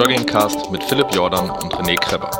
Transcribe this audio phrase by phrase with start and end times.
[0.00, 2.30] Joggingcast mit Philipp Jordan und René Kreber.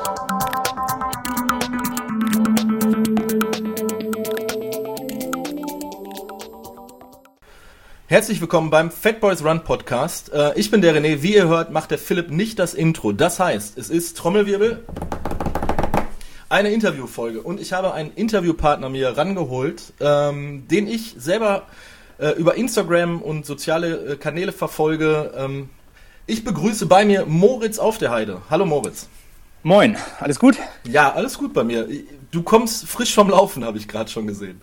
[8.07, 10.33] Herzlich willkommen beim Fat Boys Run Podcast.
[10.33, 11.21] Äh, ich bin der René.
[11.21, 13.13] Wie ihr hört, macht der Philipp nicht das Intro.
[13.13, 14.83] Das heißt, es ist Trommelwirbel,
[16.49, 17.43] eine Interviewfolge.
[17.43, 21.67] Und ich habe einen Interviewpartner mir rangeholt, ähm, den ich selber
[22.17, 25.35] äh, über Instagram und soziale äh, Kanäle verfolge.
[25.37, 25.69] Ähm,
[26.31, 28.41] ich begrüße bei mir Moritz auf der Heide.
[28.49, 29.09] Hallo Moritz.
[29.65, 30.57] Moin, alles gut?
[30.85, 31.89] Ja, alles gut bei mir.
[32.31, 34.61] Du kommst frisch vom Laufen, habe ich gerade schon gesehen.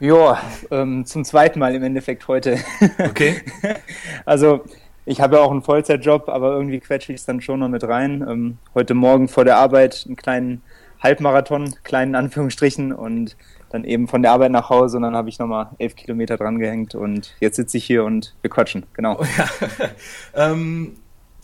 [0.00, 0.40] Ja,
[0.70, 2.58] ähm, zum zweiten Mal im Endeffekt heute.
[2.98, 3.42] Okay.
[4.24, 4.64] also
[5.04, 7.84] ich habe ja auch einen Vollzeitjob, aber irgendwie quetsche ich es dann schon noch mit
[7.84, 8.26] rein.
[8.26, 10.62] Ähm, heute Morgen vor der Arbeit einen kleinen
[11.02, 13.36] Halbmarathon, kleinen Anführungsstrichen und
[13.68, 16.58] dann eben von der Arbeit nach Hause und dann habe ich nochmal elf Kilometer dran
[16.58, 19.18] gehängt und jetzt sitze ich hier und wir quatschen, genau.
[19.20, 19.88] Oh ja.
[20.52, 20.96] ähm,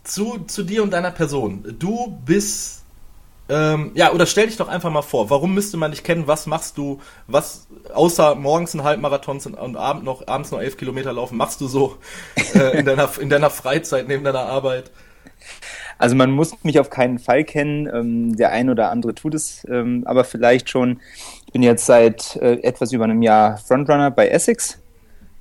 [0.07, 1.75] zu, zu dir und deiner Person.
[1.79, 2.77] Du bist
[3.49, 6.27] ähm, ja, oder stell dich doch einfach mal vor, warum müsste man dich kennen?
[6.27, 6.99] Was machst du?
[7.27, 11.67] Was außer morgens ein Halbmarathon und abend noch, abends noch elf Kilometer laufen, machst du
[11.67, 11.97] so
[12.55, 14.91] äh, in, deiner, in deiner Freizeit neben deiner Arbeit?
[15.97, 17.87] Also man muss mich auf keinen Fall kennen.
[17.87, 20.99] Ähm, der ein oder andere tut es, ähm, aber vielleicht schon.
[21.45, 24.79] Ich bin jetzt seit äh, etwas über einem Jahr Frontrunner bei Essex,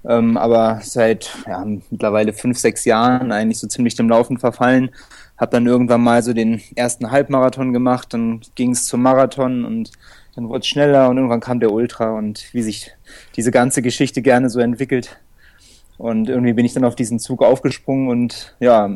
[0.09, 4.91] ähm, aber seit ja, mittlerweile fünf, sechs Jahren eigentlich so ziemlich dem Laufen verfallen
[5.37, 9.93] habe dann irgendwann mal so den ersten Halbmarathon gemacht, dann ging es zum Marathon und
[10.35, 12.93] dann wurde es schneller und irgendwann kam der Ultra und wie sich
[13.37, 15.19] diese ganze Geschichte gerne so entwickelt.
[15.99, 18.91] Und irgendwie bin ich dann auf diesen Zug aufgesprungen und ja,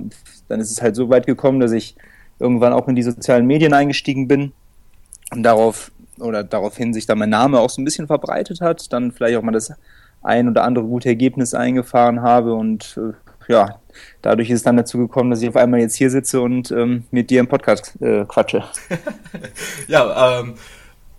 [0.48, 1.96] dann ist es halt so weit gekommen, dass ich
[2.38, 4.52] irgendwann auch in die sozialen Medien eingestiegen bin
[5.30, 9.12] und darauf oder daraufhin sich dann mein Name auch so ein bisschen verbreitet hat, dann
[9.12, 9.72] vielleicht auch mal das
[10.22, 13.12] ein oder andere gute Ergebnis eingefahren habe und äh,
[13.50, 13.80] ja,
[14.22, 17.04] dadurch ist es dann dazu gekommen, dass ich auf einmal jetzt hier sitze und ähm,
[17.10, 18.62] mit dir im Podcast äh, quatsche.
[19.88, 20.54] ja, ähm,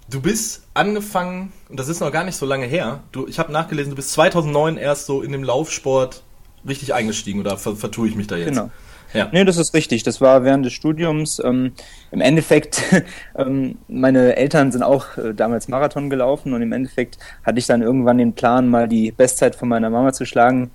[0.10, 3.52] du bist angefangen, und das ist noch gar nicht so lange her, du, ich habe
[3.52, 6.24] nachgelesen, du bist 2009 erst so in dem Laufsport
[6.68, 8.50] richtig eingestiegen, oder ver vertue ich mich da jetzt?
[8.50, 8.70] Genau.
[9.14, 9.30] Ja.
[9.32, 10.04] Nee, das ist richtig.
[10.04, 11.42] Das war während des Studiums.
[11.44, 11.74] Ähm,
[12.12, 12.82] Im Endeffekt,
[13.38, 17.82] ähm, meine Eltern sind auch äh, damals Marathon gelaufen und im Endeffekt hatte ich dann
[17.82, 20.72] irgendwann den Plan, mal die Bestzeit von meiner Mama zu schlagen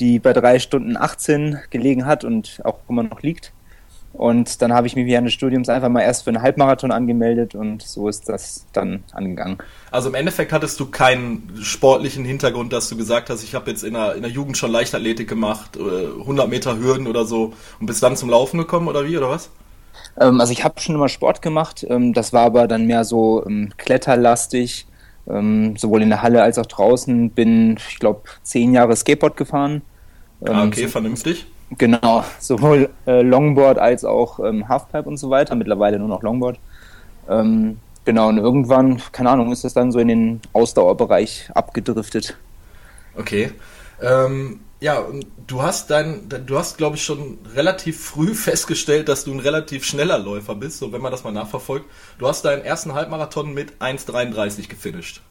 [0.00, 3.52] die bei drei Stunden 18 gelegen hat und auch immer noch liegt.
[4.12, 7.54] Und dann habe ich mich während des Studiums einfach mal erst für einen Halbmarathon angemeldet
[7.54, 9.58] und so ist das dann angegangen.
[9.92, 13.84] Also im Endeffekt hattest du keinen sportlichen Hintergrund, dass du gesagt hast, ich habe jetzt
[13.84, 18.02] in der, in der Jugend schon Leichtathletik gemacht, 100 Meter Hürden oder so und bist
[18.02, 19.50] dann zum Laufen gekommen oder wie oder was?
[20.20, 23.44] Ähm, also ich habe schon immer Sport gemacht, ähm, das war aber dann mehr so
[23.46, 24.86] ähm, kletterlastig
[25.26, 27.30] sowohl in der Halle als auch draußen.
[27.30, 29.82] Bin, ich glaube, zehn Jahre Skateboard gefahren.
[30.44, 31.46] Ah, okay, vernünftig.
[31.78, 35.54] Genau, sowohl äh, Longboard als auch ähm, Halfpipe und so weiter.
[35.54, 36.58] Mittlerweile nur noch Longboard.
[37.28, 42.36] Ähm, genau, und irgendwann, keine Ahnung, ist das dann so in den Ausdauerbereich abgedriftet.
[43.16, 43.52] Okay.
[44.02, 45.04] Ähm, ja,
[45.46, 49.84] du hast dein, du hast, glaube ich, schon relativ früh festgestellt, dass du ein relativ
[49.84, 51.86] schneller Läufer bist, so wenn man das mal nachverfolgt.
[52.18, 55.22] Du hast deinen ersten Halbmarathon mit 1,33 gefinisht.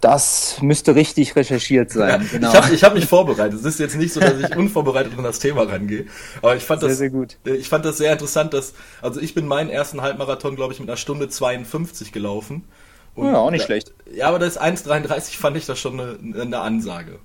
[0.00, 2.20] Das müsste richtig recherchiert sein.
[2.22, 2.50] Ja, genau.
[2.50, 3.58] Ich habe hab mich vorbereitet.
[3.58, 6.06] Es ist jetzt nicht so, dass ich unvorbereitet an das Thema rangehe.
[6.42, 7.38] Aber ich fand sehr, das sehr gut.
[7.44, 10.88] Ich fand das sehr interessant, dass also ich bin meinen ersten Halbmarathon, glaube ich, mit
[10.88, 12.64] einer Stunde 52 gelaufen.
[13.14, 13.92] Und ja, auch nicht schlecht.
[14.12, 17.20] Ja, aber das 1,33 fand ich das schon eine, eine Ansage.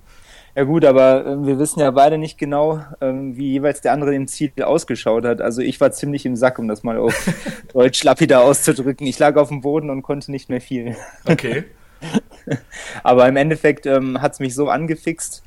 [0.56, 4.14] Ja gut, aber äh, wir wissen ja beide nicht genau, ähm, wie jeweils der andere
[4.14, 5.40] im Ziel ausgeschaut hat.
[5.40, 7.28] Also ich war ziemlich im Sack, um das mal auf
[7.72, 9.06] Deutsch lapidar auszudrücken.
[9.06, 10.96] Ich lag auf dem Boden und konnte nicht mehr viel.
[11.24, 11.64] Okay.
[13.02, 15.42] aber im Endeffekt ähm, hat es mich so angefixt,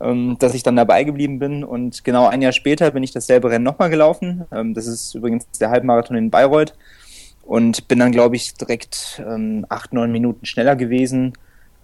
[0.00, 1.64] ähm, dass ich dann dabei geblieben bin.
[1.64, 4.44] Und genau ein Jahr später bin ich dasselbe Rennen nochmal gelaufen.
[4.52, 6.74] Ähm, das ist übrigens der Halbmarathon in Bayreuth.
[7.42, 11.34] Und bin dann, glaube ich, direkt ähm, acht, neun Minuten schneller gewesen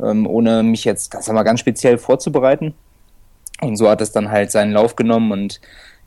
[0.02, 2.74] ähm, ohne mich jetzt, das mal, ganz speziell vorzubereiten.
[3.60, 5.60] Und so hat es dann halt seinen Lauf genommen und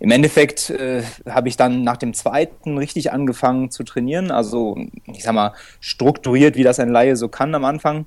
[0.03, 5.23] im Endeffekt äh, habe ich dann nach dem zweiten richtig angefangen zu trainieren, also ich
[5.23, 8.05] sag mal strukturiert, wie das ein Laie so kann am Anfang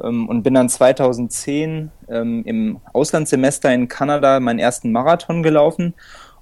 [0.00, 5.94] ähm, und bin dann 2010 ähm, im Auslandssemester in Kanada meinen ersten Marathon gelaufen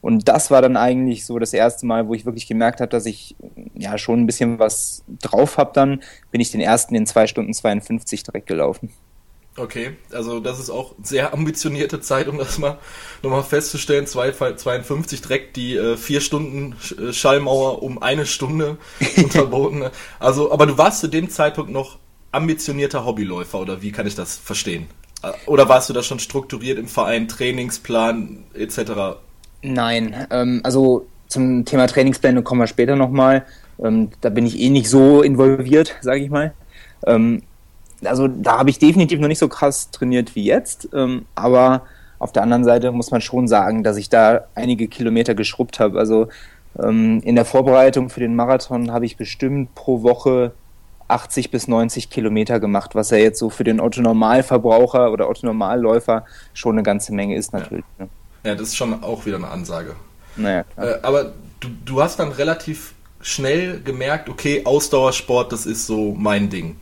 [0.02, 3.06] und das war dann eigentlich so das erste Mal, wo ich wirklich gemerkt habe, dass
[3.06, 3.36] ich
[3.74, 5.72] ja schon ein bisschen was drauf habe.
[5.74, 8.90] Dann bin ich den ersten in 2 Stunden 52 direkt gelaufen.
[9.60, 12.78] Okay, also das ist auch sehr ambitionierte Zeit, um das mal
[13.22, 14.06] nochmal festzustellen.
[14.06, 18.78] 52 direkt die äh, vier Stunden äh, Schallmauer um eine Stunde
[19.18, 19.84] unterboten.
[20.18, 21.98] Also, aber du warst zu dem Zeitpunkt noch
[22.32, 24.86] ambitionierter Hobbyläufer oder wie kann ich das verstehen?
[25.22, 29.18] Äh, oder warst du da schon strukturiert im Verein, Trainingsplan etc.?
[29.60, 33.44] Nein, ähm, also zum Thema Trainingspläne kommen wir später nochmal.
[33.78, 36.54] Ähm, da bin ich eh nicht so involviert, sage ich mal.
[37.06, 37.42] Ähm,
[38.04, 41.82] also da habe ich definitiv noch nicht so krass trainiert wie jetzt, ähm, aber
[42.18, 45.98] auf der anderen Seite muss man schon sagen, dass ich da einige Kilometer geschrubbt habe.
[45.98, 46.28] Also
[46.78, 50.52] ähm, in der Vorbereitung für den Marathon habe ich bestimmt pro Woche
[51.08, 56.24] 80 bis 90 Kilometer gemacht, was ja jetzt so für den Otto-Normalverbraucher oder Otto-Normalläufer
[56.54, 57.84] schon eine ganze Menge ist natürlich.
[57.98, 58.04] Ja.
[58.04, 58.10] Ne?
[58.44, 59.96] ja, das ist schon auch wieder eine Ansage.
[60.36, 66.14] Naja, äh, aber du, du hast dann relativ schnell gemerkt, okay, Ausdauersport, das ist so
[66.16, 66.76] mein Ding.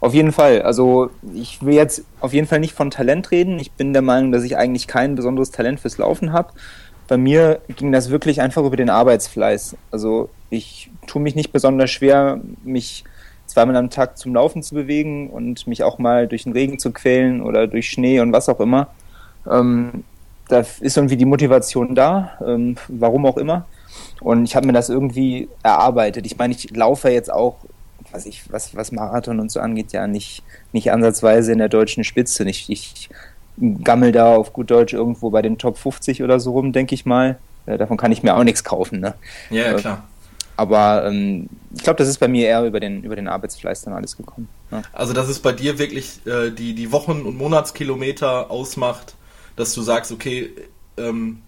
[0.00, 0.62] Auf jeden Fall.
[0.62, 3.58] Also ich will jetzt auf jeden Fall nicht von Talent reden.
[3.58, 6.52] Ich bin der Meinung, dass ich eigentlich kein besonderes Talent fürs Laufen habe.
[7.08, 9.76] Bei mir ging das wirklich einfach über den Arbeitsfleiß.
[9.90, 13.04] Also ich tue mich nicht besonders schwer, mich
[13.46, 16.92] zweimal am Tag zum Laufen zu bewegen und mich auch mal durch den Regen zu
[16.92, 18.88] quälen oder durch Schnee und was auch immer.
[19.50, 20.04] Ähm,
[20.48, 23.66] da ist irgendwie die Motivation da, ähm, warum auch immer.
[24.20, 26.26] Und ich habe mir das irgendwie erarbeitet.
[26.26, 27.56] Ich meine, ich laufe jetzt auch,
[28.16, 30.42] was ich, was, was Marathon und so angeht, ja nicht,
[30.72, 32.48] nicht ansatzweise in der deutschen Spitze.
[32.48, 33.10] Ich, ich
[33.84, 37.06] gammel da auf gut Deutsch irgendwo bei den Top 50 oder so rum, denke ich
[37.06, 37.38] mal.
[37.66, 39.00] Äh, davon kann ich mir auch nichts kaufen.
[39.00, 39.14] Ne?
[39.50, 40.08] Ja, ja klar.
[40.56, 43.92] Aber ähm, ich glaube, das ist bei mir eher über den, über den Arbeitsfleiß dann
[43.92, 44.48] alles gekommen.
[44.70, 44.82] Ja.
[44.92, 49.14] Also, dass es bei dir wirklich äh, die, die Wochen- und Monatskilometer ausmacht,
[49.56, 50.50] dass du sagst, okay,
[50.96, 51.42] ähm,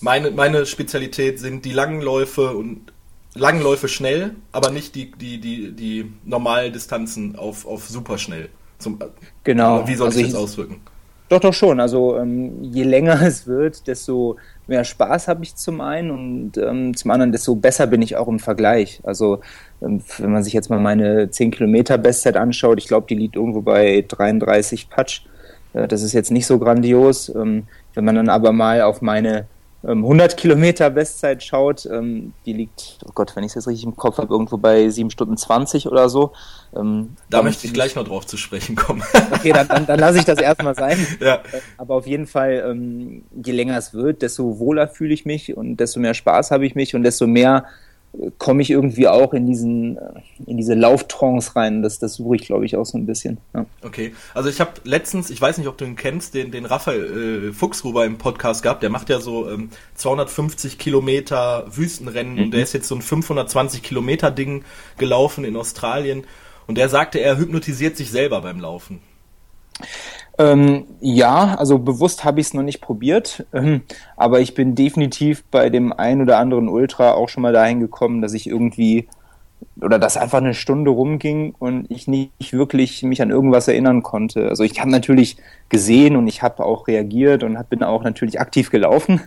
[0.00, 2.92] meine, meine Spezialität sind die langen Läufe und
[3.34, 8.48] langen Läufe schnell, aber nicht die, die, die, die normalen Distanzen auf, auf super schnell.
[8.78, 8.98] Zum,
[9.44, 9.86] genau.
[9.86, 10.80] Wie soll also ich das auswirken?
[11.28, 11.78] Doch, doch schon.
[11.78, 14.36] Also ähm, je länger es wird, desto
[14.66, 18.26] mehr Spaß habe ich zum einen und ähm, zum anderen, desto besser bin ich auch
[18.26, 19.00] im Vergleich.
[19.04, 19.40] Also
[19.80, 23.36] ähm, wenn man sich jetzt mal meine 10 Kilometer Bestzeit anschaut, ich glaube, die liegt
[23.36, 25.22] irgendwo bei 33 Patsch.
[25.72, 27.28] Äh, das ist jetzt nicht so grandios.
[27.28, 29.46] Ähm, wenn man dann aber mal auf meine
[29.82, 33.84] 100 ähm, Kilometer Bestzeit schaut, ähm, die liegt, oh Gott, wenn ich es jetzt richtig
[33.84, 36.32] im Kopf habe, irgendwo bei 7 Stunden 20 oder so.
[36.76, 39.02] Ähm, da möchte ich gleich noch drauf zu sprechen kommen.
[39.32, 40.98] okay, dann, dann, dann lasse ich das erstmal sein.
[41.20, 41.40] Ja.
[41.76, 42.74] Aber auf jeden Fall,
[43.44, 46.74] je länger es wird, desto wohler fühle ich mich und desto mehr Spaß habe ich
[46.74, 47.66] mich und desto mehr
[48.38, 49.98] komme ich irgendwie auch in diesen
[50.46, 51.82] in diese Lauftrance rein.
[51.82, 53.38] Das, das suche ich, glaube ich, auch so ein bisschen.
[53.54, 53.66] Ja.
[53.82, 57.50] Okay, also ich habe letztens, ich weiß nicht, ob du ihn kennst, den, den Raphael
[57.50, 58.82] äh, Fuchsgruber im Podcast gehabt.
[58.82, 62.42] Der macht ja so ähm, 250 Kilometer Wüstenrennen mhm.
[62.44, 64.64] und der ist jetzt so ein 520 Kilometer Ding
[64.98, 66.24] gelaufen in Australien.
[66.66, 69.00] Und der sagte, er hypnotisiert sich selber beim Laufen.
[70.40, 73.82] Ähm, ja, also bewusst habe ich es noch nicht probiert, ähm,
[74.16, 78.22] aber ich bin definitiv bei dem ein oder anderen Ultra auch schon mal dahin gekommen,
[78.22, 79.06] dass ich irgendwie
[79.82, 84.48] oder dass einfach eine Stunde rumging und ich nicht wirklich mich an irgendwas erinnern konnte.
[84.48, 85.36] Also ich habe natürlich
[85.68, 89.20] gesehen und ich habe auch reagiert und hab, bin auch natürlich aktiv gelaufen,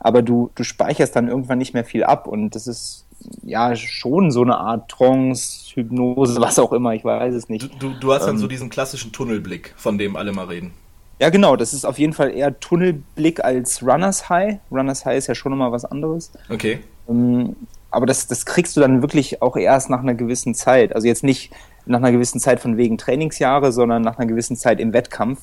[0.00, 3.06] aber du, du speicherst dann irgendwann nicht mehr viel ab und das ist
[3.42, 7.70] ja schon so eine Art Trance, Hypnose, was auch immer, ich weiß es nicht.
[7.80, 10.72] Du, du, du hast ähm, dann so diesen klassischen Tunnelblick, von dem alle mal reden.
[11.20, 14.58] Ja, genau, das ist auf jeden Fall eher Tunnelblick als Runners High.
[14.70, 16.30] Runners High ist ja schon nochmal was anderes.
[16.48, 16.78] Okay.
[17.08, 17.56] Ähm,
[17.90, 20.94] aber das, das kriegst du dann wirklich auch erst nach einer gewissen Zeit.
[20.94, 21.52] Also jetzt nicht
[21.86, 25.40] nach einer gewissen Zeit von wegen Trainingsjahre, sondern nach einer gewissen Zeit im Wettkampf.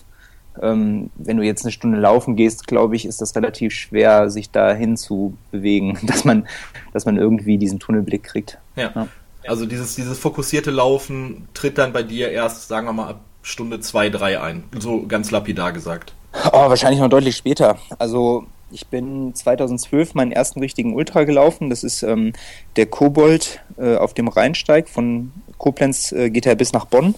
[0.62, 4.52] Ähm, wenn du jetzt eine Stunde laufen gehst, glaube ich, ist das relativ schwer, sich
[4.52, 6.48] dahin zu bewegen, dass man,
[6.94, 8.58] dass man irgendwie diesen Tunnelblick kriegt.
[8.76, 8.92] Ja.
[8.96, 9.08] ja.
[9.48, 13.80] Also dieses, dieses fokussierte Laufen tritt dann bei dir erst, sagen wir mal, ab Stunde
[13.80, 14.64] zwei, drei ein.
[14.80, 16.14] So ganz lapidar gesagt.
[16.52, 17.78] Oh, wahrscheinlich noch deutlich später.
[18.00, 21.70] Also ich bin 2012 meinen ersten richtigen Ultra gelaufen.
[21.70, 22.34] Das ist ähm,
[22.76, 24.90] der Kobold äh, auf dem Rheinsteig.
[24.90, 27.16] Von Koblenz äh, geht er bis nach Bonn.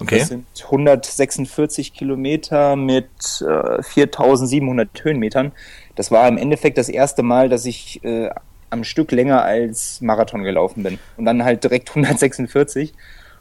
[0.00, 0.18] Okay.
[0.18, 3.06] Das sind 146 Kilometer mit
[3.40, 5.52] äh, 4700 Höhenmetern.
[5.94, 8.30] Das war im Endeffekt das erste Mal, dass ich äh,
[8.70, 10.98] am Stück länger als Marathon gelaufen bin.
[11.16, 12.92] Und dann halt direkt 146.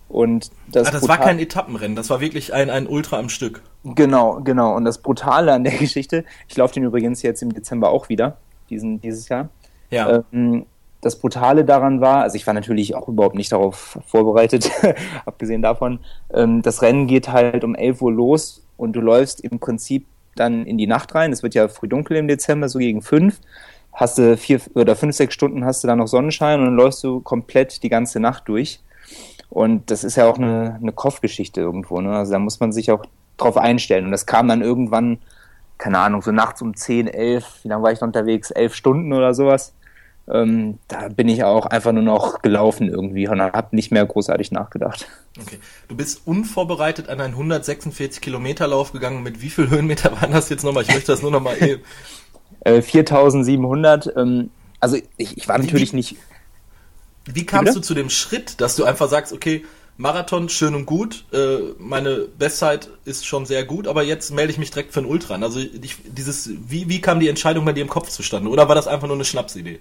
[0.10, 3.64] Und das, ah, das war kein Etappenrennen, das war wirklich ein, ein Ultra am Stück.
[3.84, 4.76] Genau, genau.
[4.76, 8.38] Und das Brutale an der Geschichte, ich laufe den übrigens jetzt im Dezember auch wieder,
[8.70, 9.50] diesen, dieses Jahr.
[9.90, 10.24] Ja.
[10.32, 10.66] Ähm,
[11.04, 14.72] das Brutale daran war, also ich war natürlich auch überhaupt nicht darauf vorbereitet,
[15.26, 16.00] abgesehen davon,
[16.34, 20.06] ähm, das Rennen geht halt um 11 Uhr los und du läufst im Prinzip
[20.36, 21.32] dann in die Nacht rein.
[21.32, 23.40] Es wird ja früh dunkel im Dezember, so gegen fünf.
[23.92, 27.04] Hast du vier oder fünf, sechs Stunden hast du dann noch Sonnenschein und dann läufst
[27.04, 28.80] du komplett die ganze Nacht durch.
[29.50, 32.02] Und das ist ja auch eine, eine Kopfgeschichte irgendwo.
[32.02, 32.16] Ne?
[32.18, 33.06] Also da muss man sich auch
[33.38, 34.06] drauf einstellen.
[34.06, 35.20] Und das kam dann irgendwann,
[35.78, 38.50] keine Ahnung, so nachts um 10, 11, wie lange war ich noch unterwegs?
[38.50, 39.76] Elf Stunden oder sowas.
[40.32, 44.52] Ähm, da bin ich auch einfach nur noch gelaufen irgendwie und habe nicht mehr großartig
[44.52, 45.08] nachgedacht.
[45.40, 45.60] Okay.
[45.90, 49.22] Du bist unvorbereitet an einen 146 Kilometer Lauf gegangen.
[49.22, 50.84] Mit wie viel Höhenmeter waren das jetzt nochmal?
[50.84, 51.82] Ich möchte das nur nochmal eben.
[52.66, 54.16] Äh, 4700.
[54.16, 54.50] Ähm,
[54.80, 56.16] also ich, ich war natürlich wie, nicht.
[57.26, 59.66] Wie kamst du zu dem Schritt, dass du einfach sagst, okay,
[59.98, 64.58] Marathon schön und gut, äh, meine Bestzeit ist schon sehr gut, aber jetzt melde ich
[64.58, 65.44] mich direkt für ein Ultra an.
[65.44, 68.50] Also ich, dieses, wie, wie kam die Entscheidung bei dir im Kopf zustande?
[68.50, 69.80] Oder war das einfach nur eine Schnapsidee?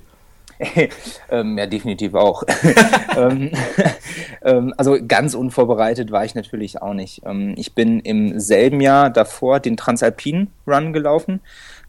[1.30, 2.42] ähm, ja, definitiv auch.
[3.16, 3.50] ähm,
[4.42, 7.22] ähm, also ganz unvorbereitet war ich natürlich auch nicht.
[7.24, 11.40] Ähm, ich bin im selben Jahr davor den Transalpin Run gelaufen.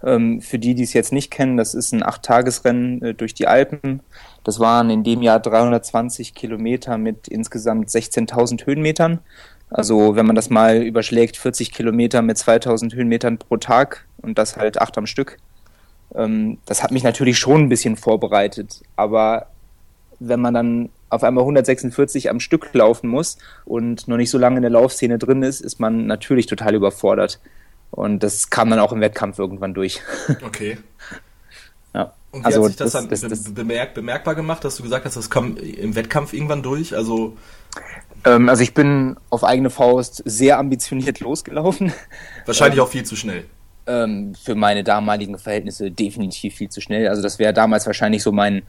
[0.03, 3.47] Ähm, für die, die es jetzt nicht kennen, das ist ein Acht-Tagesrennen äh, durch die
[3.47, 4.01] Alpen.
[4.43, 9.19] Das waren in dem Jahr 320 Kilometer mit insgesamt 16.000 Höhenmetern.
[9.69, 14.57] Also wenn man das mal überschlägt, 40 Kilometer mit 2000 Höhenmetern pro Tag und das
[14.57, 15.37] halt acht am Stück
[16.15, 19.47] ähm, das hat mich natürlich schon ein bisschen vorbereitet, aber
[20.19, 24.57] wenn man dann auf einmal 146 am Stück laufen muss und noch nicht so lange
[24.57, 27.39] in der Laufszene drin ist, ist man natürlich total überfordert.
[27.91, 30.01] Und das kam dann auch im Wettkampf irgendwann durch.
[30.43, 30.77] Okay.
[31.93, 32.13] ja.
[32.31, 35.05] Und wie also hat sich das, das dann das, bemerk, bemerkbar gemacht, dass du gesagt
[35.05, 36.95] hast, das kam im Wettkampf irgendwann durch?
[36.95, 37.37] Also
[38.25, 41.93] ähm, also ich bin auf eigene Faust sehr ambitioniert losgelaufen.
[42.45, 43.45] Wahrscheinlich ähm, auch viel zu schnell
[43.87, 47.07] ähm, für meine damaligen Verhältnisse definitiv viel zu schnell.
[47.07, 48.63] Also das wäre damals wahrscheinlich so mein,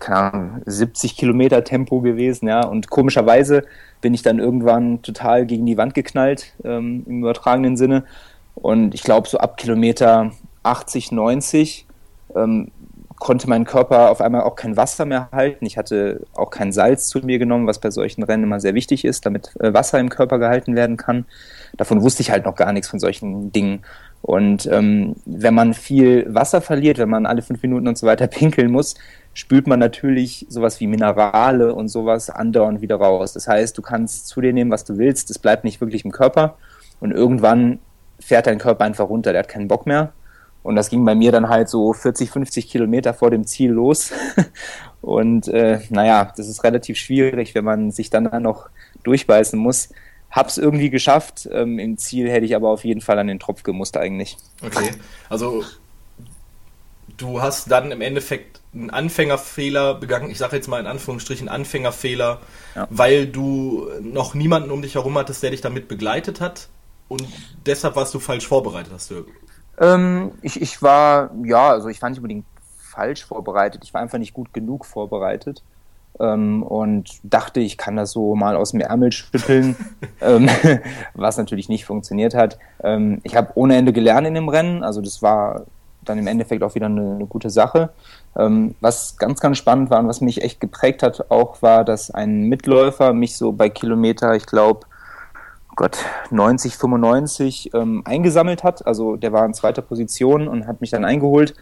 [0.00, 2.64] keine Ahnung, 70 Kilometer Tempo gewesen, ja.
[2.64, 3.64] Und komischerweise
[4.00, 8.04] bin ich dann irgendwann total gegen die Wand geknallt, ähm, im übertragenen Sinne.
[8.54, 11.86] Und ich glaube, so ab Kilometer 80, 90
[12.36, 12.70] ähm,
[13.22, 15.64] konnte mein Körper auf einmal auch kein Wasser mehr halten.
[15.64, 19.04] Ich hatte auch kein Salz zu mir genommen, was bei solchen Rennen immer sehr wichtig
[19.04, 21.24] ist, damit äh, Wasser im Körper gehalten werden kann.
[21.76, 23.84] Davon wusste ich halt noch gar nichts von solchen Dingen.
[24.22, 28.26] Und ähm, wenn man viel Wasser verliert, wenn man alle fünf Minuten und so weiter
[28.28, 28.94] pinkeln muss,
[29.34, 33.32] spült man natürlich sowas wie Minerale und sowas andauernd wieder raus.
[33.32, 36.12] Das heißt, du kannst zu dir nehmen, was du willst, das bleibt nicht wirklich im
[36.12, 36.56] Körper
[37.00, 37.80] und irgendwann
[38.20, 40.12] fährt dein Körper einfach runter, der hat keinen Bock mehr.
[40.62, 44.12] Und das ging bei mir dann halt so 40, 50 Kilometer vor dem Ziel los.
[45.00, 48.68] und äh, naja, das ist relativ schwierig, wenn man sich dann noch
[49.02, 49.88] durchbeißen muss
[50.32, 51.48] hab's irgendwie geschafft.
[51.52, 54.36] Ähm, Im Ziel hätte ich aber auf jeden Fall an den Tropf gemusst eigentlich.
[54.64, 54.90] Okay,
[55.28, 55.62] also
[57.18, 60.30] du hast dann im Endeffekt einen Anfängerfehler begangen.
[60.30, 62.40] Ich sage jetzt mal in Anführungsstrichen Anfängerfehler,
[62.74, 62.88] ja.
[62.90, 66.68] weil du noch niemanden um dich herum hattest, der dich damit begleitet hat.
[67.08, 67.28] Und
[67.66, 69.26] deshalb warst du falsch vorbereitet, hast du.
[69.78, 72.46] Ähm, ich, ich war, ja, also ich war nicht unbedingt
[72.78, 73.82] falsch vorbereitet.
[73.84, 75.62] Ich war einfach nicht gut genug vorbereitet
[76.20, 79.76] ähm, und dachte, ich kann das so mal aus dem Ärmel schütteln,
[80.20, 80.48] ähm,
[81.14, 82.58] was natürlich nicht funktioniert hat.
[82.82, 85.66] Ähm, ich habe ohne Ende gelernt in dem Rennen, also das war
[86.04, 87.90] dann im Endeffekt auch wieder eine, eine gute Sache.
[88.36, 92.10] Ähm, was ganz, ganz spannend war und was mich echt geprägt hat, auch war, dass
[92.10, 94.80] ein Mitläufer mich so bei Kilometer, ich glaube,
[95.74, 95.98] Gott,
[96.30, 98.86] 90, 95 ähm, eingesammelt hat.
[98.86, 101.54] Also der war in zweiter Position und hat mich dann eingeholt.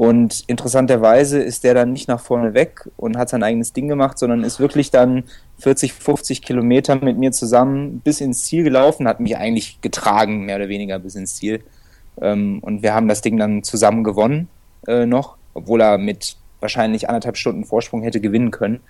[0.00, 4.18] Und interessanterweise ist der dann nicht nach vorne weg und hat sein eigenes Ding gemacht,
[4.18, 5.24] sondern ist wirklich dann
[5.58, 10.56] 40, 50 Kilometer mit mir zusammen bis ins Ziel gelaufen, hat mich eigentlich getragen, mehr
[10.56, 11.62] oder weniger bis ins Ziel.
[12.18, 14.48] Ähm, und wir haben das Ding dann zusammen gewonnen
[14.86, 18.80] äh, noch, obwohl er mit wahrscheinlich anderthalb Stunden Vorsprung hätte gewinnen können.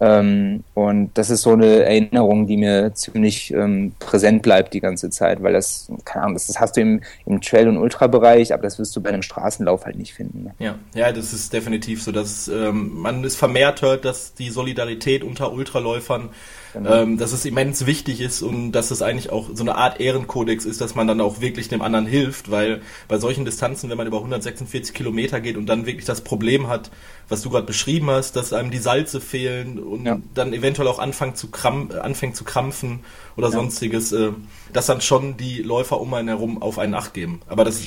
[0.00, 5.10] Ähm, und das ist so eine Erinnerung, die mir ziemlich ähm, präsent bleibt die ganze
[5.10, 8.62] Zeit, weil das, keine Ahnung, das, das hast du im, im Trail- und Ultra-Bereich, aber
[8.62, 10.44] das wirst du bei einem Straßenlauf halt nicht finden.
[10.44, 10.54] Ne?
[10.58, 15.22] Ja, ja, das ist definitiv so, dass ähm, man es vermehrt hört, dass die Solidarität
[15.22, 16.30] unter Ultraläufern
[16.72, 16.94] Genau.
[16.94, 20.64] Ähm, dass es immens wichtig ist und dass es eigentlich auch so eine Art Ehrenkodex
[20.64, 24.06] ist, dass man dann auch wirklich dem anderen hilft, weil bei solchen Distanzen, wenn man
[24.06, 26.90] über 146 Kilometer geht und dann wirklich das Problem hat,
[27.28, 30.18] was du gerade beschrieben hast, dass einem die Salze fehlen und ja.
[30.34, 33.00] dann eventuell auch anfängt zu, kramp anfängt zu krampfen
[33.36, 33.52] oder ja.
[33.52, 34.30] sonstiges, äh,
[34.72, 37.40] dass dann schon die Läufer um einen herum auf einen Acht geben.
[37.48, 37.80] Aber das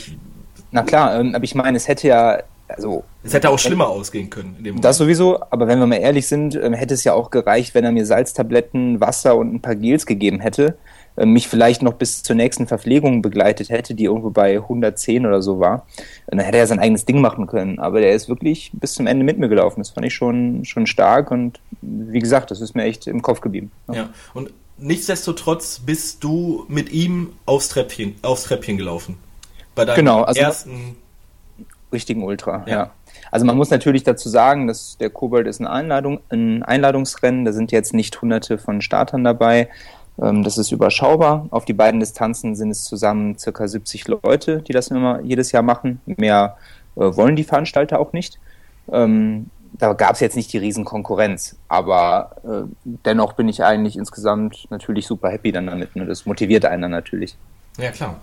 [0.72, 4.30] Na klar, ähm, aber ich meine, es hätte ja also, es hätte auch schlimmer ausgehen
[4.30, 4.78] können.
[4.82, 7.84] das sowieso, aber wenn wir mal ehrlich sind, ähm, hätte es ja auch gereicht, wenn
[7.84, 10.78] er mir Salztabletten, Wasser und ein paar Gels gegeben hätte,
[11.16, 15.42] ähm, mich vielleicht noch bis zur nächsten Verpflegung begleitet hätte, die irgendwo bei 110 oder
[15.42, 15.86] so war.
[16.28, 17.80] Und dann hätte er sein eigenes Ding machen können.
[17.80, 19.80] Aber der ist wirklich bis zum Ende mit mir gelaufen.
[19.80, 23.42] Das fand ich schon, schon stark und wie gesagt, das ist mir echt im Kopf
[23.42, 23.72] geblieben.
[23.90, 24.10] Ja, ja.
[24.34, 29.18] und nichtsdestotrotz bist du mit ihm aufs Treppchen, aufs Treppchen gelaufen.
[29.76, 30.96] Bei deinem genau, also ersten
[31.94, 32.74] richtigen Ultra, ja.
[32.74, 32.92] ja.
[33.32, 37.54] Also man muss natürlich dazu sagen, dass der Kobold ist eine Einladung, ein Einladungsrennen, da
[37.54, 39.70] sind jetzt nicht hunderte von Startern dabei.
[40.22, 41.48] Ähm, das ist überschaubar.
[41.50, 45.64] Auf die beiden Distanzen sind es zusammen circa 70 Leute, die das immer jedes Jahr
[45.64, 46.02] machen.
[46.06, 46.58] Mehr
[46.96, 48.40] äh, wollen die Veranstalter auch nicht.
[48.92, 54.68] Ähm, da gab es jetzt nicht die Riesenkonkurrenz, aber äh, dennoch bin ich eigentlich insgesamt
[54.70, 55.96] natürlich super happy dann damit.
[55.96, 56.06] Ne?
[56.06, 57.36] Das motiviert einen dann natürlich.
[57.80, 58.22] Ja, klar.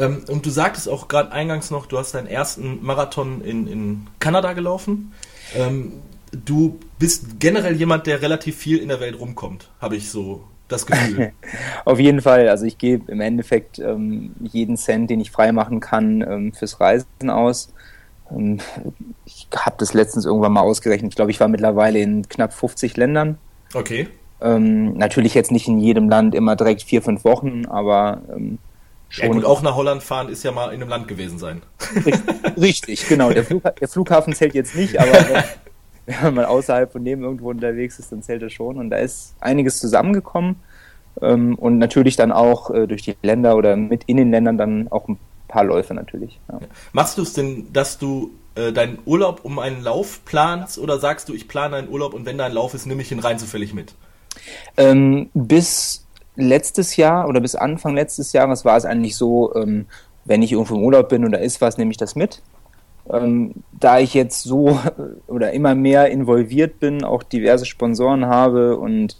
[0.00, 4.06] Ähm, und du sagtest auch gerade eingangs noch, du hast deinen ersten Marathon in, in
[4.18, 5.12] Kanada gelaufen.
[5.54, 5.92] Ähm,
[6.32, 10.86] du bist generell jemand, der relativ viel in der Welt rumkommt, habe ich so das
[10.86, 11.32] Gefühl.
[11.84, 12.48] Auf jeden Fall.
[12.48, 17.28] Also ich gebe im Endeffekt ähm, jeden Cent, den ich freimachen kann, ähm, fürs Reisen
[17.28, 17.72] aus.
[18.30, 18.60] Ähm,
[19.26, 21.12] ich habe das letztens irgendwann mal ausgerechnet.
[21.12, 23.36] Ich glaube, ich war mittlerweile in knapp 50 Ländern.
[23.74, 24.08] Okay.
[24.40, 28.58] Ähm, natürlich jetzt nicht in jedem Land immer direkt vier, fünf Wochen, aber ähm,
[29.10, 29.26] schon.
[29.26, 31.62] Ja gut, auch nach Holland fahren ist ja mal in einem Land gewesen sein.
[32.56, 33.30] Richtig, genau.
[33.30, 35.12] Der, Flug, der Flughafen zählt jetzt nicht, aber
[36.06, 38.78] wenn man außerhalb von dem irgendwo unterwegs ist, dann zählt er schon.
[38.78, 40.56] Und da ist einiges zusammengekommen.
[41.20, 44.88] Ähm, und natürlich dann auch äh, durch die Länder oder mit in den Ländern dann
[44.88, 46.38] auch ein paar Läufe natürlich.
[46.50, 46.60] Ja.
[46.92, 51.28] Machst du es denn, dass du äh, deinen Urlaub um einen Lauf planst oder sagst
[51.28, 53.38] du, ich plane einen Urlaub und wenn da ein Lauf ist, nehme ich ihn rein
[53.38, 53.94] zufällig mit?
[54.76, 56.06] Ähm, bis
[56.40, 59.86] letztes Jahr oder bis Anfang letztes Jahres war es eigentlich so, ähm,
[60.24, 62.42] wenn ich irgendwo im Urlaub bin und da ist was, nehme ich das mit.
[63.10, 64.78] Ähm, da ich jetzt so
[65.26, 69.16] oder immer mehr involviert bin, auch diverse Sponsoren habe und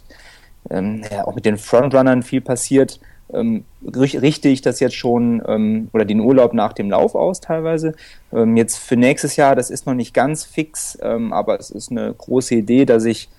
[0.69, 2.99] ähm, ja, auch mit den Frontrunnern viel passiert,
[3.33, 7.95] ähm, richte ich das jetzt schon ähm, oder den Urlaub nach dem Lauf aus teilweise.
[8.33, 11.91] Ähm, jetzt für nächstes Jahr, das ist noch nicht ganz fix, ähm, aber es ist
[11.91, 13.29] eine große Idee, dass ich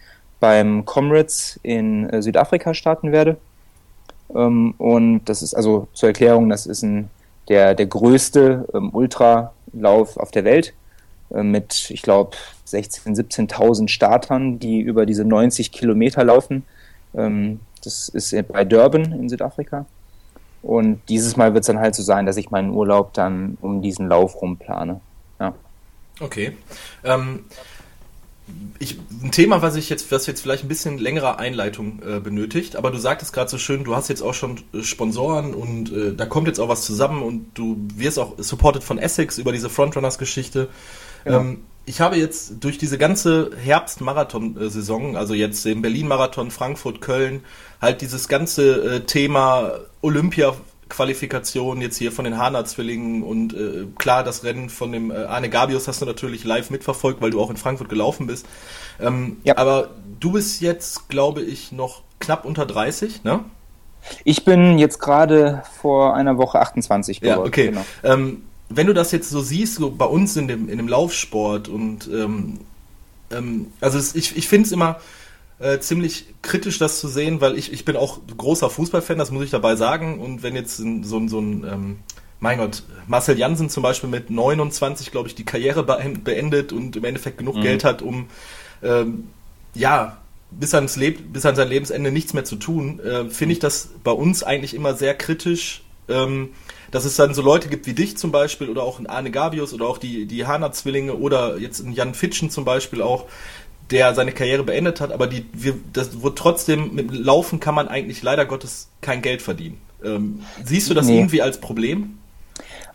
[0.41, 3.37] beim Comrades in äh, Südafrika starten werde.
[4.35, 7.11] Ähm, und das ist also zur Erklärung, das ist ein,
[7.49, 10.75] der, der größte ähm, Ultralauf auf der Welt
[11.31, 12.37] äh, mit, ich glaube,
[12.67, 16.65] 16.000, 17.000 Startern, die über diese 90 Kilometer laufen.
[17.15, 19.87] Ähm, das ist bei Durban in Südafrika.
[20.63, 23.83] Und dieses Mal wird es dann halt so sein, dass ich meinen Urlaub dann um
[23.83, 25.01] diesen Lauf rumplane.
[25.41, 25.55] Ja.
[26.21, 26.57] Okay.
[27.03, 27.45] Ähm,
[28.79, 32.77] ich, ein Thema, was ich jetzt, was jetzt vielleicht ein bisschen längere Einleitung äh, benötigt,
[32.77, 36.15] aber du sagtest gerade so schön, du hast jetzt auch schon äh, Sponsoren und äh,
[36.15, 39.71] da kommt jetzt auch was zusammen und du wirst auch supported von Essex über diese
[39.71, 40.69] Frontrunners-Geschichte.
[41.25, 41.41] Ja.
[41.41, 47.43] Ähm, ich habe jetzt durch diese ganze Herbst-Marathon-Saison, also jetzt den Berlin-Marathon, Frankfurt, Köln,
[47.81, 49.81] halt dieses ganze äh, Thema
[50.93, 55.49] Olympia-Qualifikation jetzt hier von den Hana-Zwillingen und äh, klar, das Rennen von dem äh, Arne
[55.49, 58.47] Gabius hast du natürlich live mitverfolgt, weil du auch in Frankfurt gelaufen bist.
[59.01, 59.57] Ähm, ja.
[59.57, 63.41] Aber du bist jetzt, glaube ich, noch knapp unter 30, ne?
[64.25, 67.39] Ich bin jetzt gerade vor einer Woche 28 geworden.
[67.39, 67.67] Ja, okay.
[67.69, 67.85] Genau.
[68.03, 71.69] Ähm, wenn du das jetzt so siehst, so bei uns in dem, in dem Laufsport
[71.69, 72.61] und ähm,
[73.31, 74.99] ähm, also es, ich, ich finde es immer
[75.63, 79.45] äh, ziemlich kritisch, das zu sehen, weil ich, ich bin auch großer Fußballfan, das muss
[79.45, 80.21] ich dabei sagen.
[80.21, 81.97] Und wenn jetzt so, ein, so ein ähm,
[82.41, 87.05] mein Gott, Marcel Jansen zum Beispiel mit 29, glaube ich, die Karriere beendet und im
[87.05, 87.63] Endeffekt genug mhm.
[87.63, 88.27] Geld hat, um
[88.83, 89.29] ähm,
[89.75, 90.19] ja
[90.51, 93.91] bis ans, Leb bis an sein Lebensende nichts mehr zu tun, äh, finde ich das
[94.03, 95.85] bei uns eigentlich immer sehr kritisch.
[96.09, 96.51] Ähm,
[96.91, 99.73] dass es dann so Leute gibt wie dich zum Beispiel oder auch ein Arne Gabius
[99.73, 103.25] oder auch die, die Hana-Zwillinge oder jetzt ein Jan Fitschen zum Beispiel auch,
[103.91, 107.89] der seine Karriere beendet hat, aber die, wir, das wird trotzdem, mit Laufen kann man
[107.89, 109.79] eigentlich leider Gottes kein Geld verdienen.
[110.05, 111.19] Ähm, siehst du das nee.
[111.19, 112.19] irgendwie als Problem?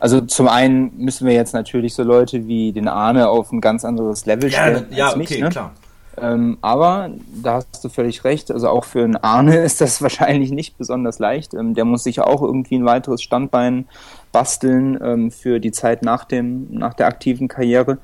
[0.00, 3.84] Also zum einen müssen wir jetzt natürlich so Leute wie den Arne auf ein ganz
[3.84, 4.86] anderes Level stellen.
[4.90, 5.48] Ja, ja okay, mich, ne?
[5.48, 5.72] klar.
[6.20, 7.10] Ähm, aber
[7.42, 8.50] da hast du völlig recht.
[8.50, 11.54] Also auch für einen Arne ist das wahrscheinlich nicht besonders leicht.
[11.54, 13.86] Ähm, der muss sich auch irgendwie ein weiteres Standbein
[14.32, 17.98] basteln ähm, für die Zeit nach dem nach der aktiven Karriere.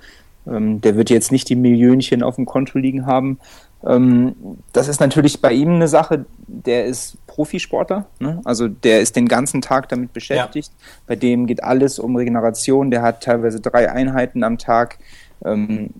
[0.46, 3.38] Ähm, der wird jetzt nicht die Millionchen auf dem Konto liegen haben.
[3.86, 4.34] Ähm,
[4.72, 6.26] das ist natürlich bei ihm eine Sache.
[6.46, 8.40] Der ist Profisportler, ne?
[8.44, 10.68] also der ist den ganzen Tag damit beschäftigt.
[10.68, 10.86] Ja.
[11.06, 12.90] Bei dem geht alles um Regeneration.
[12.90, 14.98] Der hat teilweise drei Einheiten am Tag.
[15.44, 15.90] Ähm,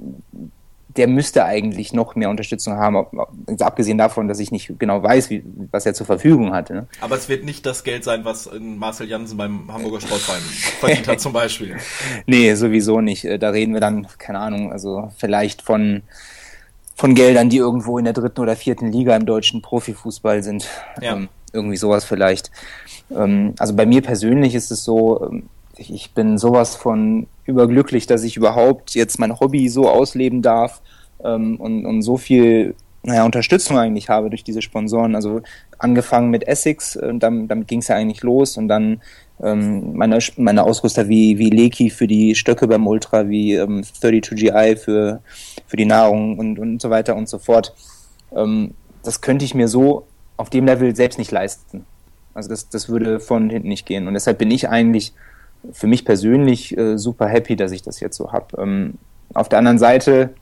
[0.97, 3.07] der müsste eigentlich noch mehr Unterstützung haben,
[3.61, 6.75] abgesehen davon, dass ich nicht genau weiß, wie, was er zur Verfügung hatte.
[6.75, 6.87] Ne?
[7.01, 10.43] Aber es wird nicht das Geld sein, was Marcel Janssen beim Hamburger Sportverein
[10.81, 11.77] verdient hat zum Beispiel.
[12.27, 13.25] Nee, sowieso nicht.
[13.25, 16.03] Äh, da reden wir dann, keine Ahnung, also vielleicht von,
[16.95, 20.69] von Geldern, die irgendwo in der dritten oder vierten Liga im deutschen Profifußball sind.
[21.01, 21.15] Ja.
[21.15, 22.51] Ähm, irgendwie sowas vielleicht.
[23.11, 28.23] Ähm, also bei mir persönlich ist es so, ähm, ich bin sowas von überglücklich, dass
[28.25, 30.81] ich überhaupt jetzt mein Hobby so ausleben darf
[31.23, 35.15] ähm, und, und so viel naja, Unterstützung eigentlich habe durch diese Sponsoren.
[35.15, 35.43] Also
[35.79, 39.03] angefangen mit Essex, äh, damit, damit ging es ja eigentlich los und dann
[39.43, 44.77] ähm, meine, meine Ausrüster wie, wie Leki für die Stöcke beim Ultra, wie ähm, 32GI
[44.77, 45.21] für,
[45.67, 47.75] für die Nahrung und, und so weiter und so fort.
[48.35, 50.07] Ähm, das könnte ich mir so
[50.37, 51.85] auf dem Level selbst nicht leisten.
[52.33, 54.09] Also das, das würde von hinten nicht gehen.
[54.09, 55.13] Und deshalb bin ich eigentlich
[55.73, 58.61] für mich persönlich äh, super happy, dass ich das jetzt so habe.
[58.61, 58.95] Ähm,
[59.33, 60.35] auf der anderen Seite,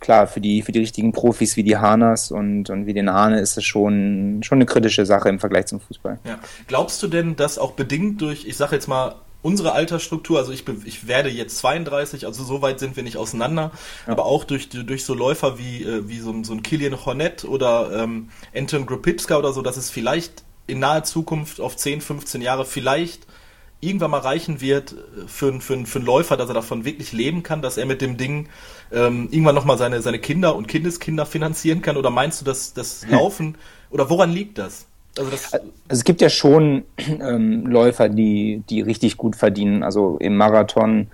[0.00, 3.40] klar, für die, für die richtigen Profis wie die Hanas und, und wie den Arne
[3.40, 6.18] ist es schon, schon eine kritische Sache im Vergleich zum Fußball.
[6.24, 6.38] Ja.
[6.66, 10.64] Glaubst du denn, dass auch bedingt durch, ich sage jetzt mal, unsere Altersstruktur, also ich,
[10.84, 13.70] ich werde jetzt 32, also so weit sind wir nicht auseinander,
[14.06, 14.12] ja.
[14.12, 17.90] aber auch durch, durch so Läufer wie, äh, wie so, so ein Kilian Hornet oder
[18.02, 22.64] ähm, Anton Grupitska oder so, dass es vielleicht in naher Zukunft auf 10, 15 Jahre
[22.64, 23.26] vielleicht
[23.80, 24.94] irgendwann mal reichen wird
[25.26, 28.16] für, für, für einen Läufer, dass er davon wirklich leben kann, dass er mit dem
[28.16, 28.48] Ding
[28.92, 31.96] ähm, irgendwann nochmal seine, seine Kinder und Kindeskinder finanzieren kann?
[31.96, 33.56] Oder meinst du, dass das Laufen,
[33.90, 34.86] oder woran liegt das?
[35.18, 40.18] Also, das also es gibt ja schon ähm, Läufer, die, die richtig gut verdienen, also
[40.18, 41.08] im Marathon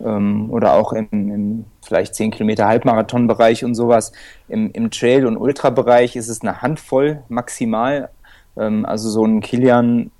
[0.00, 4.12] ähm, oder auch im, im vielleicht 10 Kilometer Halbmarathon-Bereich und sowas.
[4.48, 8.10] Im, Im Trail- und Ultra-Bereich ist es eine Handvoll maximal.
[8.56, 10.10] Ähm, also so ein Kilian,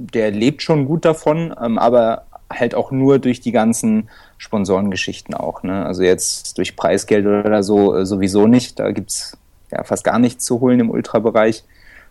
[0.00, 4.08] der lebt schon gut davon, ähm, aber halt auch nur durch die ganzen
[4.38, 5.62] Sponsorengeschichten auch.
[5.62, 5.84] Ne?
[5.84, 8.78] Also jetzt durch Preisgeld oder so äh, sowieso nicht.
[8.78, 9.38] Da gibt es
[9.70, 11.64] ja fast gar nichts zu holen im Ultrabereich.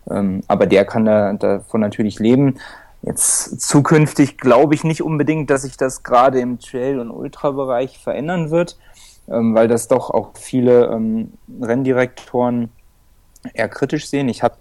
[0.08, 2.58] Ähm, aber der kann da, davon natürlich leben.
[3.02, 8.50] Jetzt zukünftig glaube ich nicht unbedingt, dass sich das gerade im Trail- und Ultrabereich verändern
[8.50, 8.78] wird,
[9.28, 12.70] ähm, weil das doch auch viele ähm, Renndirektoren
[13.52, 14.28] eher kritisch sehen.
[14.28, 14.54] Ich habe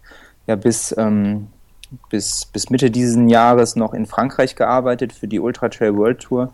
[0.47, 1.47] ja bis ähm,
[2.09, 6.53] bis, bis Mitte dieses Jahres noch in Frankreich gearbeitet für die Ultra Trail World Tour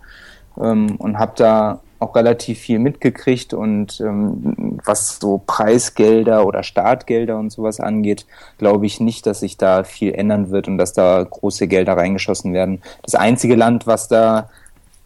[0.58, 7.38] ähm, und habe da auch relativ viel mitgekriegt und ähm, was so Preisgelder oder Startgelder
[7.38, 8.26] und sowas angeht,
[8.58, 12.54] glaube ich nicht, dass sich da viel ändern wird und dass da große Gelder reingeschossen
[12.54, 12.82] werden.
[13.02, 14.50] Das einzige Land, was da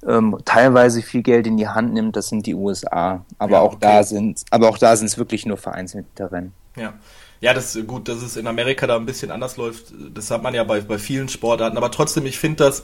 [0.07, 3.23] ähm, teilweise viel Geld in die Hand nimmt, das sind die USA.
[3.37, 3.79] Aber ja, auch okay.
[3.81, 6.53] da sind, aber auch da sind es wirklich nur vereinzelte Rennen.
[6.75, 6.93] Ja.
[7.41, 9.93] Ja, das ist gut, dass es in Amerika da ein bisschen anders läuft.
[10.13, 11.78] Das hat man ja bei, bei vielen Sportarten.
[11.78, 12.84] Aber trotzdem, ich finde das,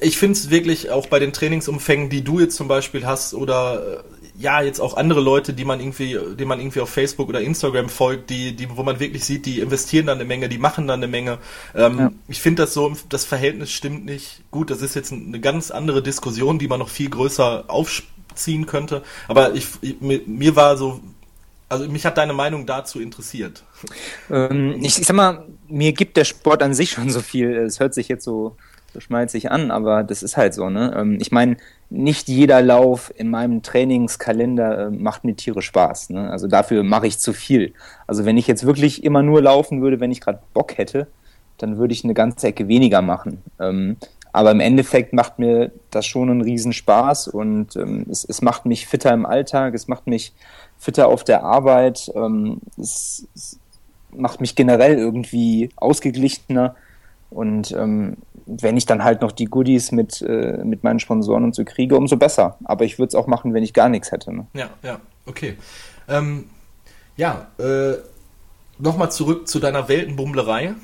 [0.00, 3.98] ich finde es wirklich auch bei den Trainingsumfängen, die du jetzt zum Beispiel hast oder
[3.98, 7.40] äh, ja, jetzt auch andere Leute, die man irgendwie, die man irgendwie auf Facebook oder
[7.40, 10.88] Instagram folgt, die, die, wo man wirklich sieht, die investieren dann eine Menge, die machen
[10.88, 11.38] dann eine Menge.
[11.74, 12.12] Ähm, ja.
[12.28, 14.42] Ich finde das so, das Verhältnis stimmt nicht.
[14.50, 19.02] Gut, das ist jetzt eine ganz andere Diskussion, die man noch viel größer aufziehen könnte.
[19.28, 21.00] Aber ich, ich mir war so
[21.68, 23.64] also mich hat deine Meinung dazu interessiert.
[24.30, 27.56] Ähm, ich, ich, sag mal, mir gibt der Sport an sich schon so viel.
[27.56, 28.56] Es hört sich jetzt so,
[28.92, 30.68] so schmalzig an, aber das ist halt so.
[30.70, 30.94] Ne?
[30.96, 31.56] Ähm, ich meine,
[31.90, 36.10] nicht jeder Lauf in meinem Trainingskalender äh, macht mir Tiere Spaß.
[36.10, 36.30] Ne?
[36.30, 37.74] Also dafür mache ich zu viel.
[38.06, 41.06] Also wenn ich jetzt wirklich immer nur laufen würde, wenn ich gerade Bock hätte,
[41.58, 43.42] dann würde ich eine ganze Ecke weniger machen.
[43.60, 43.96] Ähm,
[44.34, 48.88] aber im Endeffekt macht mir das schon einen Riesenspaß und ähm, es, es macht mich
[48.88, 50.32] fitter im Alltag, es macht mich
[50.76, 52.10] fitter auf der Arbeit.
[52.16, 53.60] Ähm, es, es,
[54.10, 56.74] macht mich generell irgendwie ausgeglichener.
[57.30, 58.16] Und ähm,
[58.46, 61.96] wenn ich dann halt noch die Goodies mit, äh, mit meinen Sponsoren und so kriege,
[61.96, 62.58] umso besser.
[62.64, 64.34] Aber ich würde es auch machen, wenn ich gar nichts hätte.
[64.34, 64.46] Ne?
[64.54, 65.56] Ja, ja, okay.
[66.08, 66.46] Ähm,
[67.16, 67.94] ja, äh,
[68.78, 70.74] nochmal zurück zu deiner Weltenbummlerei.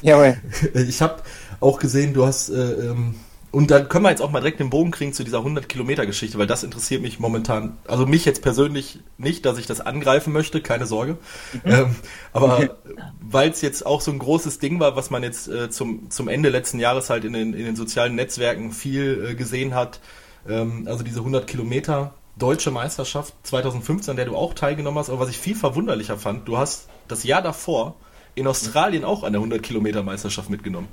[0.00, 0.38] Jawohl.
[0.74, 1.22] Ich habe
[1.60, 3.14] auch gesehen, du hast äh, ähm,
[3.56, 6.46] und dann können wir jetzt auch mal direkt den Bogen kriegen zu dieser 100-Kilometer-Geschichte, weil
[6.46, 10.84] das interessiert mich momentan, also mich jetzt persönlich nicht, dass ich das angreifen möchte, keine
[10.84, 11.16] Sorge.
[11.52, 11.60] Mhm.
[11.64, 11.96] Ähm,
[12.34, 12.76] aber
[13.20, 16.28] weil es jetzt auch so ein großes Ding war, was man jetzt äh, zum, zum
[16.28, 20.00] Ende letzten Jahres halt in den, in den sozialen Netzwerken viel äh, gesehen hat,
[20.46, 25.20] ähm, also diese 100 Kilometer deutsche Meisterschaft 2015, an der du auch teilgenommen hast, aber
[25.20, 27.94] was ich viel verwunderlicher fand, du hast das Jahr davor
[28.34, 30.88] in Australien auch an der 100 Kilometer Meisterschaft mitgenommen,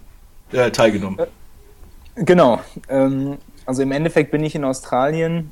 [0.53, 1.19] äh, teilgenommen.
[1.19, 1.27] Äh,
[2.15, 2.59] Genau.
[2.89, 5.51] Ähm, also im Endeffekt bin ich in Australien,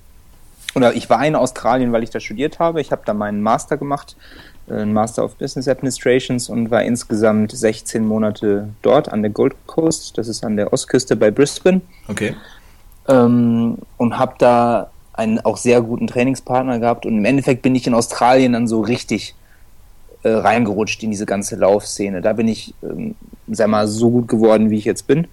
[0.76, 2.82] oder ich war in Australien, weil ich da studiert habe.
[2.82, 4.16] Ich habe da meinen Master gemacht,
[4.68, 9.56] äh, einen Master of Business Administrations und war insgesamt 16 Monate dort an der Gold
[9.66, 10.18] Coast.
[10.18, 11.82] Das ist an der Ostküste bei Brisbane.
[12.08, 12.36] Okay.
[13.08, 17.06] Ähm, und habe da einen auch sehr guten Trainingspartner gehabt.
[17.06, 19.36] Und im Endeffekt bin ich in Australien dann so richtig
[20.24, 22.22] äh, reingerutscht in diese ganze Laufszene.
[22.22, 23.16] Da bin ich, ähm,
[23.48, 25.28] sag mal, so gut geworden, wie ich jetzt bin.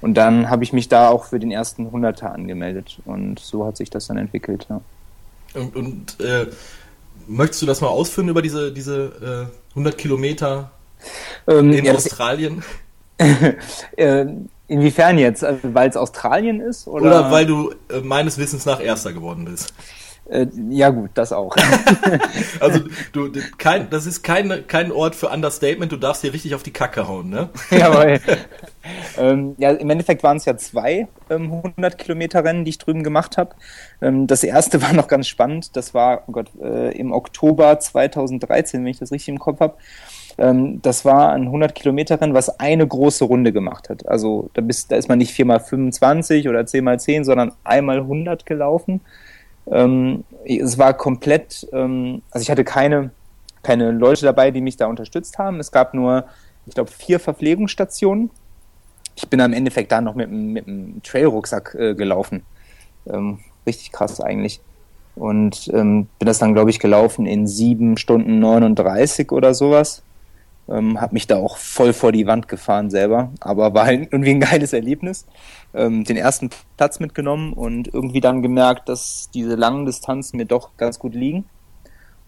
[0.00, 3.76] Und dann habe ich mich da auch für den ersten Hunderter angemeldet und so hat
[3.76, 4.66] sich das dann entwickelt.
[4.70, 4.80] Ja.
[5.54, 6.46] Und, und äh,
[7.26, 10.70] möchtest du das mal ausführen über diese, diese äh, 100 Kilometer
[11.48, 12.62] ähm, in ja, Australien?
[13.96, 14.26] äh,
[14.68, 15.42] inwiefern jetzt?
[15.42, 16.86] Also, weil es Australien ist?
[16.86, 19.72] Oder, oder weil du äh, meines Wissens nach Erster geworden bist?
[20.28, 21.56] Äh, ja gut, das auch.
[22.60, 22.80] also
[23.12, 26.72] du, kein, das ist kein, kein Ort für Understatement, du darfst hier richtig auf die
[26.72, 27.48] Kacke hauen, ne?
[27.70, 28.20] Jawohl.
[29.16, 33.02] ähm, ja, im Endeffekt waren es ja zwei ähm, 100 Kilometer Rennen, die ich drüben
[33.02, 33.54] gemacht habe.
[34.02, 38.82] Ähm, das erste war noch ganz spannend, das war, oh Gott, äh, im Oktober 2013,
[38.82, 39.76] wenn ich das richtig im Kopf habe.
[40.36, 44.06] Ähm, das war ein 100 Kilometer Rennen, was eine große Runde gemacht hat.
[44.06, 49.00] Also da, bist, da ist man nicht 4x25 oder 10x10, sondern einmal 100 gelaufen.
[49.70, 53.10] Ähm, es war komplett, ähm, also ich hatte keine,
[53.62, 55.60] keine Leute dabei, die mich da unterstützt haben.
[55.60, 56.24] Es gab nur,
[56.66, 58.30] ich glaube, vier Verpflegungsstationen.
[59.14, 62.42] ich bin am Endeffekt da noch mit, mit einem Trail-Rucksack äh, gelaufen.
[63.06, 64.60] Ähm, richtig krass eigentlich.
[65.16, 70.02] Und ähm, bin das dann, glaube ich, gelaufen in sieben Stunden 39 oder sowas.
[70.68, 74.32] Ähm, hab mich da auch voll vor die Wand gefahren selber, aber war halt irgendwie
[74.32, 75.26] ein geiles Erlebnis.
[75.74, 80.76] Ähm, den ersten Platz mitgenommen und irgendwie dann gemerkt, dass diese langen Distanzen mir doch
[80.76, 81.44] ganz gut liegen.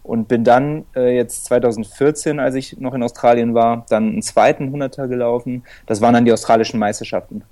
[0.02, 4.70] Und bin dann äh, jetzt 2014, als ich noch in Australien war, dann einen zweiten
[4.72, 5.62] Hunderter gelaufen.
[5.86, 7.44] Das waren dann die australischen Meisterschaften.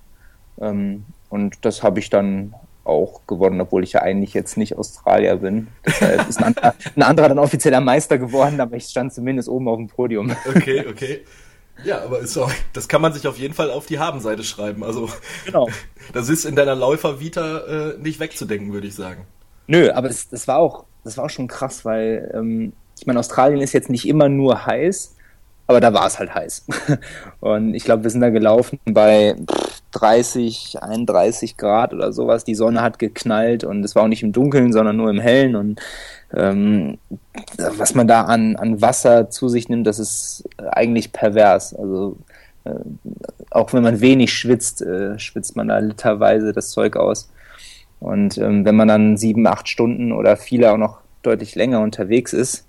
[0.60, 2.54] Ähm, und das habe ich dann
[2.88, 5.68] auch gewonnen, obwohl ich ja eigentlich jetzt nicht Australier bin.
[5.86, 9.68] Deshalb ist ein anderer, ein anderer dann offizieller Meister geworden, aber ich stand zumindest oben
[9.68, 10.34] auf dem Podium.
[10.48, 11.24] Okay, okay.
[11.84, 14.82] Ja, aber ist auch, das kann man sich auf jeden Fall auf die Habenseite schreiben.
[14.82, 15.08] Also,
[15.44, 15.68] genau.
[16.12, 19.26] das ist in deiner Läufervita äh, nicht wegzudenken, würde ich sagen.
[19.66, 23.20] Nö, aber es, das war auch, das war auch schon krass, weil ähm, ich meine,
[23.20, 25.14] Australien ist jetzt nicht immer nur heiß,
[25.68, 26.66] aber da war es halt heiß.
[27.40, 29.36] Und ich glaube, wir sind da gelaufen bei
[29.92, 32.44] 30, 31 Grad oder sowas.
[32.44, 35.56] Die Sonne hat geknallt und es war auch nicht im Dunkeln, sondern nur im Hellen.
[35.56, 35.80] Und
[36.34, 36.98] ähm,
[37.56, 41.74] was man da an, an Wasser zu sich nimmt, das ist eigentlich pervers.
[41.74, 42.16] Also
[42.64, 42.74] äh,
[43.50, 47.30] auch wenn man wenig schwitzt, äh, schwitzt man da literweise das Zeug aus.
[48.00, 52.32] Und ähm, wenn man dann sieben, acht Stunden oder viele auch noch deutlich länger unterwegs
[52.32, 52.67] ist,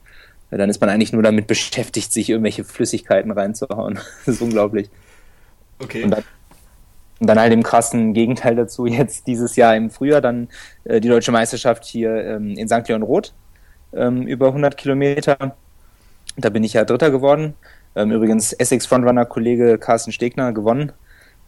[0.58, 4.00] dann ist man eigentlich nur damit beschäftigt, sich irgendwelche Flüssigkeiten reinzuhauen.
[4.26, 4.90] Das ist unglaublich.
[5.80, 6.04] Okay.
[6.04, 6.24] Und dann,
[7.20, 10.50] und dann halt im krassen Gegenteil dazu, jetzt dieses Jahr im Frühjahr dann
[10.86, 12.88] äh, die deutsche Meisterschaft hier ähm, in St.
[12.88, 13.34] Leon Roth
[13.94, 15.56] ähm, über 100 Kilometer.
[16.38, 17.54] Da bin ich ja Dritter geworden.
[17.96, 20.92] Ähm, übrigens Essex Frontrunner Kollege Carsten Stegner gewonnen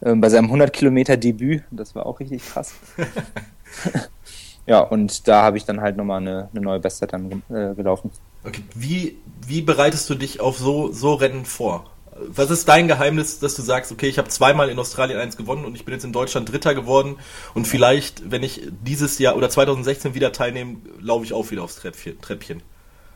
[0.04, 1.62] ähm, bei seinem 100 Kilometer Debüt.
[1.70, 2.74] Das war auch richtig krass.
[4.66, 8.10] ja, und da habe ich dann halt nochmal eine, eine neue Bestzeit dann äh, gelaufen.
[8.44, 11.84] Okay, wie, wie bereitest du dich auf so, so Rennen vor?
[12.28, 15.64] Was ist dein Geheimnis, dass du sagst, okay, ich habe zweimal in Australien eins gewonnen
[15.64, 17.16] und ich bin jetzt in Deutschland Dritter geworden
[17.54, 21.80] und vielleicht, wenn ich dieses Jahr oder 2016 wieder teilnehme, laufe ich auch wieder aufs
[22.20, 22.62] Treppchen?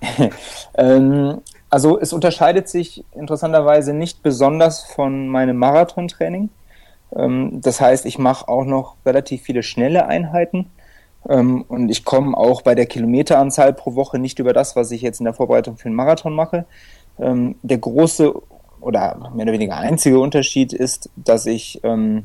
[0.74, 6.48] ähm, also es unterscheidet sich interessanterweise nicht besonders von meinem Marathontraining.
[7.14, 10.70] Ähm, das heißt, ich mache auch noch relativ viele schnelle Einheiten
[11.34, 15.20] und ich komme auch bei der Kilometeranzahl pro Woche nicht über das, was ich jetzt
[15.20, 16.66] in der Vorbereitung für den Marathon mache.
[17.18, 18.32] Ähm, der große
[18.80, 22.24] oder mehr oder weniger einzige Unterschied ist, dass ich ähm,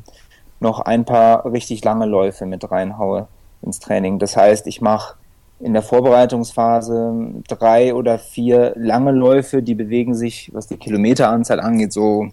[0.60, 3.26] noch ein paar richtig lange Läufe mit reinhaue
[3.62, 4.18] ins Training.
[4.18, 5.16] Das heißt, ich mache
[5.58, 11.92] in der Vorbereitungsphase drei oder vier lange Läufe, die bewegen sich, was die Kilometeranzahl angeht,
[11.92, 12.28] so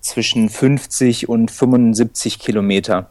[0.00, 3.10] zwischen 50 und 75 Kilometer.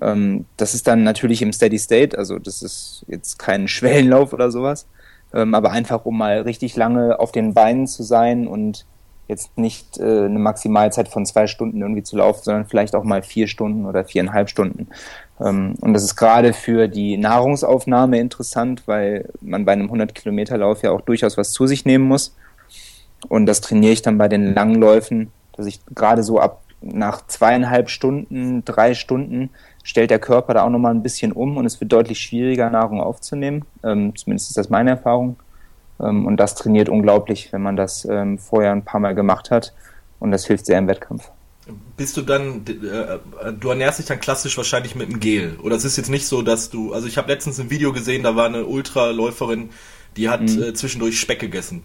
[0.00, 4.50] Ähm, das ist dann natürlich im Steady State, also das ist jetzt kein Schwellenlauf oder
[4.50, 4.86] sowas,
[5.32, 8.86] ähm, aber einfach um mal richtig lange auf den Beinen zu sein und
[9.28, 13.22] jetzt nicht äh, eine Maximalzeit von zwei Stunden irgendwie zu laufen, sondern vielleicht auch mal
[13.22, 14.88] vier Stunden oder viereinhalb Stunden.
[15.38, 20.56] Ähm, und das ist gerade für die Nahrungsaufnahme interessant, weil man bei einem 100 Kilometer
[20.56, 22.34] Lauf ja auch durchaus was zu sich nehmen muss.
[23.28, 27.90] Und das trainiere ich dann bei den Langläufen, dass ich gerade so ab nach zweieinhalb
[27.90, 29.50] Stunden, drei Stunden
[29.82, 33.00] stellt der Körper da auch nochmal ein bisschen um und es wird deutlich schwieriger, Nahrung
[33.00, 33.64] aufzunehmen.
[33.82, 35.36] Ähm, zumindest ist das meine Erfahrung.
[36.00, 39.72] Ähm, und das trainiert unglaublich, wenn man das ähm, vorher ein paar Mal gemacht hat.
[40.20, 41.30] Und das hilft sehr im Wettkampf.
[41.96, 45.58] Bist du dann, äh, du ernährst dich dann klassisch wahrscheinlich mit einem Gel?
[45.62, 48.22] Oder es ist jetzt nicht so, dass du, also ich habe letztens ein Video gesehen,
[48.22, 49.70] da war eine Ultraläuferin,
[50.16, 50.62] die hat mhm.
[50.62, 51.84] äh, zwischendurch Speck gegessen.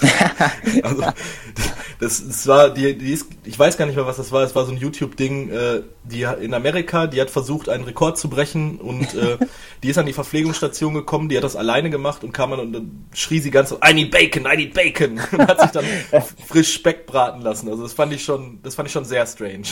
[0.82, 1.04] also,
[2.00, 4.42] das, das war, die, die ist, ich weiß gar nicht mehr, was das war.
[4.42, 8.28] Es war so ein YouTube-Ding, äh, die in Amerika, die hat versucht, einen Rekord zu
[8.28, 9.38] brechen und äh,
[9.82, 12.72] die ist an die Verpflegungsstation gekommen, die hat das alleine gemacht und kam dann und
[12.72, 15.84] dann schrie sie ganz so, I need bacon, I need bacon und hat sich dann
[16.46, 17.68] frisch Speck braten lassen.
[17.68, 19.68] Also das fand ich schon, das fand ich schon sehr strange.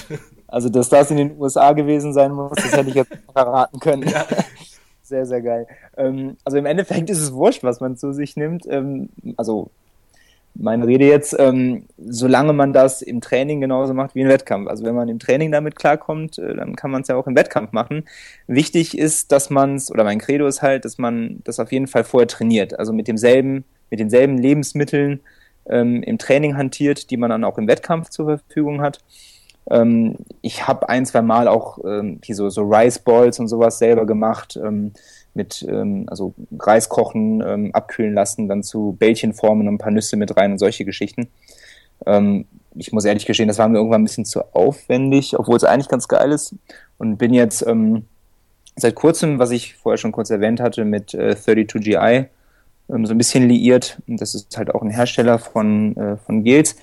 [0.46, 4.08] Also, dass das in den USA gewesen sein muss, das hätte ich jetzt verraten können.
[4.08, 4.26] Ja.
[5.02, 5.66] Sehr, sehr geil.
[5.96, 8.66] Ähm, also im Endeffekt ist es wurscht, was man zu sich nimmt.
[8.66, 9.70] Ähm, also
[10.54, 14.68] meine Rede jetzt, ähm, solange man das im Training genauso macht wie im Wettkampf.
[14.68, 17.36] Also wenn man im Training damit klarkommt, äh, dann kann man es ja auch im
[17.36, 18.04] Wettkampf machen.
[18.46, 21.86] Wichtig ist, dass man es, oder mein Credo ist halt, dass man das auf jeden
[21.86, 22.78] Fall vorher trainiert.
[22.78, 25.20] Also mit demselben, mit denselben Lebensmitteln
[25.66, 28.98] ähm, im Training hantiert, die man dann auch im Wettkampf zur Verfügung hat.
[29.70, 33.78] Ähm, ich habe ein, zwei Mal auch ähm, hier so, so Rice Balls und sowas
[33.78, 34.58] selber gemacht.
[34.62, 34.92] Ähm,
[35.34, 39.92] mit ähm, also Reis kochen, ähm, abkühlen lassen, dann zu Bällchen formen und ein paar
[39.92, 41.28] Nüsse mit rein und solche Geschichten.
[42.06, 45.64] Ähm, ich muss ehrlich gestehen, das war mir irgendwann ein bisschen zu aufwendig, obwohl es
[45.64, 46.54] eigentlich ganz geil ist.
[46.98, 48.06] Und bin jetzt ähm,
[48.76, 52.26] seit kurzem, was ich vorher schon kurz erwähnt hatte, mit äh, 32GI
[52.90, 54.00] ähm, so ein bisschen liiert.
[54.06, 56.76] Und das ist halt auch ein Hersteller von, äh, von Gels,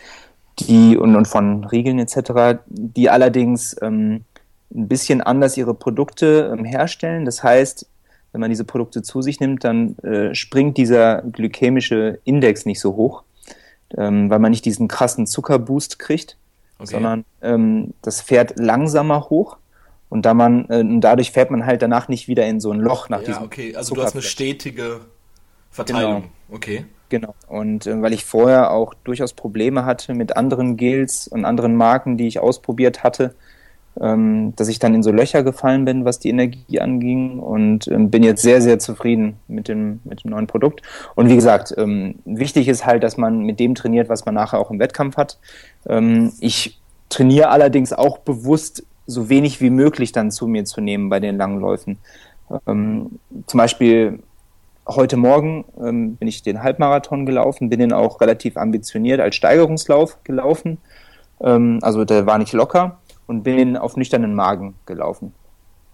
[0.60, 4.26] die und, und von Riegeln etc., die allerdings ähm,
[4.74, 7.26] ein bisschen anders ihre Produkte ähm, herstellen.
[7.26, 7.88] Das heißt,
[8.32, 12.96] wenn man diese Produkte zu sich nimmt, dann äh, springt dieser glykämische Index nicht so
[12.96, 13.24] hoch,
[13.98, 16.38] ähm, weil man nicht diesen krassen Zuckerboost kriegt,
[16.78, 16.92] okay.
[16.92, 19.58] sondern ähm, das fährt langsamer hoch.
[20.10, 23.10] Und da man, äh, dadurch fährt man halt danach nicht wieder in so ein Loch
[23.10, 23.44] nach ja, diesem.
[23.44, 25.02] Okay, also du hast eine stetige
[25.70, 26.24] Verteilung.
[26.24, 26.56] Genau.
[26.56, 26.86] Okay.
[27.10, 27.34] Genau.
[27.48, 32.18] Und äh, weil ich vorher auch durchaus Probleme hatte mit anderen Gels und anderen Marken,
[32.18, 33.36] die ich ausprobiert hatte,
[34.00, 38.10] ähm, dass ich dann in so Löcher gefallen bin, was die Energie anging und ähm,
[38.10, 40.82] bin jetzt sehr, sehr zufrieden mit dem, mit dem neuen Produkt.
[41.16, 44.60] Und wie gesagt, ähm, wichtig ist halt, dass man mit dem trainiert, was man nachher
[44.60, 45.40] auch im Wettkampf hat.
[45.88, 51.10] Ähm, ich trainiere allerdings auch bewusst so wenig wie möglich dann zu mir zu nehmen
[51.10, 51.98] bei den langen Läufen.
[52.68, 54.20] Ähm, zum Beispiel
[54.88, 60.24] heute Morgen ähm, bin ich den Halbmarathon gelaufen, bin den auch relativ ambitioniert als Steigerungslauf
[60.24, 60.78] gelaufen.
[61.42, 65.36] also der war nicht locker und bin auf nüchternen Magen gelaufen.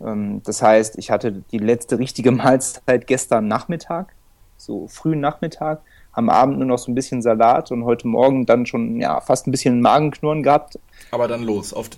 [0.02, 4.16] Ähm, das heißt, ich hatte die letzte richtige Mahlzeit gestern Nachmittag,
[4.56, 5.82] so frühen Nachmittag,
[6.14, 9.48] am Abend nur noch so ein bisschen Salat und heute Morgen dann schon ja fast
[9.48, 10.80] ein bisschen Magenknurren gehabt.
[11.12, 11.98] Aber dann los auf die,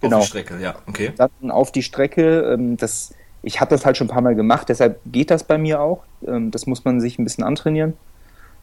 [0.00, 0.16] genau.
[0.16, 1.12] auf die Strecke, ja, okay.
[1.14, 2.54] Dann auf die Strecke.
[2.54, 3.12] Ähm, das,
[3.42, 6.04] ich habe das halt schon ein paar Mal gemacht, deshalb geht das bei mir auch.
[6.26, 7.94] Ähm, das muss man sich ein bisschen antrainieren.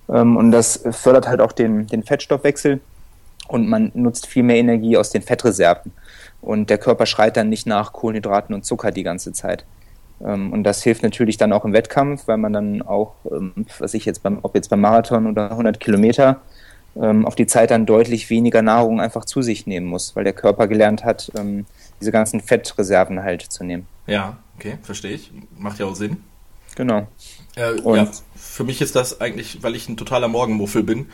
[0.09, 2.79] Und das fördert halt auch den, den Fettstoffwechsel
[3.47, 5.91] und man nutzt viel mehr Energie aus den Fettreserven.
[6.47, 9.65] Und der Körper schreit dann nicht nach Kohlenhydraten und Zucker die ganze Zeit.
[10.23, 13.93] Ähm, und das hilft natürlich dann auch im Wettkampf, weil man dann auch, ähm, was
[13.93, 16.39] ich jetzt beim, ob jetzt beim Marathon oder 100 Kilometer,
[16.95, 20.31] ähm, auf die Zeit dann deutlich weniger Nahrung einfach zu sich nehmen muss, weil der
[20.31, 21.29] Körper gelernt hat,
[21.99, 23.85] diese ganzen Fettreserven halt zu nehmen.
[24.07, 25.33] Ja, okay, verstehe ich.
[25.57, 26.23] Macht ja auch Sinn.
[26.77, 27.07] Genau.
[27.55, 31.07] Äh, ja, für mich ist das eigentlich, weil ich ein totaler Morgenmuffel bin.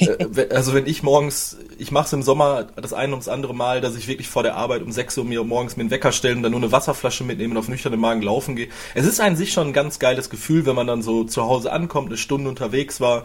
[0.00, 3.80] äh, also wenn ich morgens, ich mache es im Sommer das eine ums andere Mal,
[3.80, 6.38] dass ich wirklich vor der Arbeit um 6 Uhr mir morgens mir einen Wecker stellen
[6.38, 8.68] und dann nur eine Wasserflasche mitnehmen und auf nüchternen Magen laufen gehe.
[8.96, 11.70] Es ist an sich schon ein ganz geiles Gefühl, wenn man dann so zu Hause
[11.70, 13.24] ankommt, eine Stunde unterwegs war,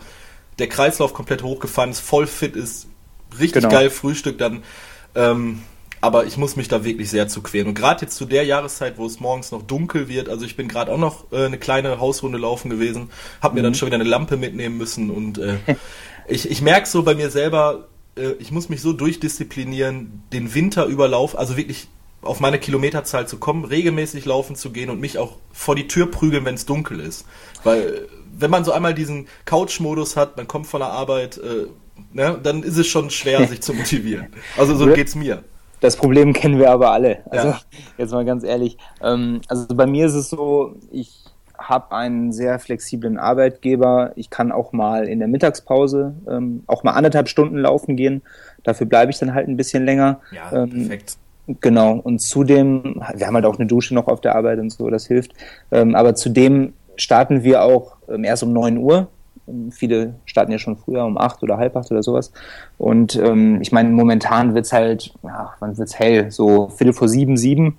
[0.60, 2.86] der Kreislauf komplett hochgefahren ist, voll fit ist,
[3.40, 3.74] richtig genau.
[3.74, 4.62] geil Frühstück dann.
[5.16, 5.64] Ähm,
[6.02, 7.68] aber ich muss mich da wirklich sehr zu queren.
[7.68, 10.68] Und gerade jetzt zu der Jahreszeit, wo es morgens noch dunkel wird, also ich bin
[10.68, 13.10] gerade auch noch äh, eine kleine Hausrunde laufen gewesen,
[13.42, 13.66] habe mir mhm.
[13.66, 15.58] dann schon wieder eine Lampe mitnehmen müssen und äh,
[16.28, 20.86] ich, ich merke so bei mir selber, äh, ich muss mich so durchdisziplinieren, den Winter
[20.86, 21.88] überlauf, also wirklich
[22.22, 26.12] auf meine Kilometerzahl zu kommen, regelmäßig laufen zu gehen und mich auch vor die Tür
[26.12, 27.26] prügeln, wenn es dunkel ist.
[27.64, 28.08] Weil
[28.38, 31.68] wenn man so einmal diesen Couch-Modus hat, man kommt von der Arbeit, äh,
[32.12, 34.28] ne, dann ist es schon schwer, sich zu motivieren.
[34.58, 35.44] Also so geht's mir.
[35.80, 37.20] Das Problem kennen wir aber alle.
[37.30, 37.60] Also ja.
[37.98, 38.78] jetzt mal ganz ehrlich.
[39.02, 41.24] Ähm, also bei mir ist es so, ich
[41.58, 44.14] habe einen sehr flexiblen Arbeitgeber.
[44.16, 48.22] Ich kann auch mal in der Mittagspause ähm, auch mal anderthalb Stunden laufen gehen.
[48.64, 50.22] Dafür bleibe ich dann halt ein bisschen länger.
[50.32, 51.18] Ja, ähm, perfekt.
[51.62, 51.94] Genau.
[51.94, 55.08] Und zudem, wir haben halt auch eine Dusche noch auf der Arbeit und so, das
[55.08, 55.34] hilft.
[55.72, 59.08] Aber zudem starten wir auch erst um 9 Uhr
[59.72, 62.32] Viele starten ja schon früher um acht oder halb acht oder sowas.
[62.78, 66.32] Und ähm, ich meine, momentan wird es halt, ja, wann wird es hell?
[66.32, 67.78] So Viertel vor sieben, sieben.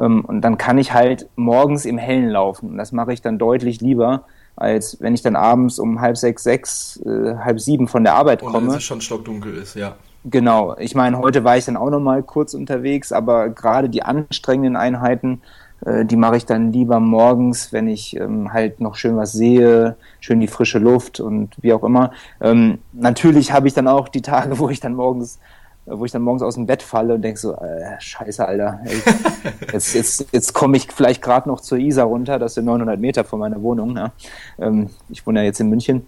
[0.00, 2.70] Ähm, und dann kann ich halt morgens im Hellen laufen.
[2.70, 4.24] Und das mache ich dann deutlich lieber,
[4.56, 8.40] als wenn ich dann abends um halb sechs, sechs, äh, halb sieben von der Arbeit
[8.40, 8.70] komme.
[8.70, 9.96] Und es schon stockdunkel ist, ja.
[10.24, 10.76] Genau.
[10.78, 14.76] Ich meine, heute war ich dann auch noch mal kurz unterwegs, aber gerade die anstrengenden
[14.76, 15.42] Einheiten,
[15.84, 20.40] die mache ich dann lieber morgens, wenn ich ähm, halt noch schön was sehe, schön
[20.40, 22.12] die frische Luft und wie auch immer.
[22.40, 25.38] Ähm, natürlich habe ich dann auch die Tage, wo ich dann morgens
[25.84, 29.02] wo ich dann morgens aus dem Bett falle und denke so, äh, scheiße, Alter, ey,
[29.72, 33.24] jetzt, jetzt, jetzt komme ich vielleicht gerade noch zur Isar runter, das sind 900 Meter
[33.24, 33.96] von meiner Wohnung.
[33.96, 34.12] Ja.
[34.60, 36.06] Ähm, ich wohne ja jetzt in München.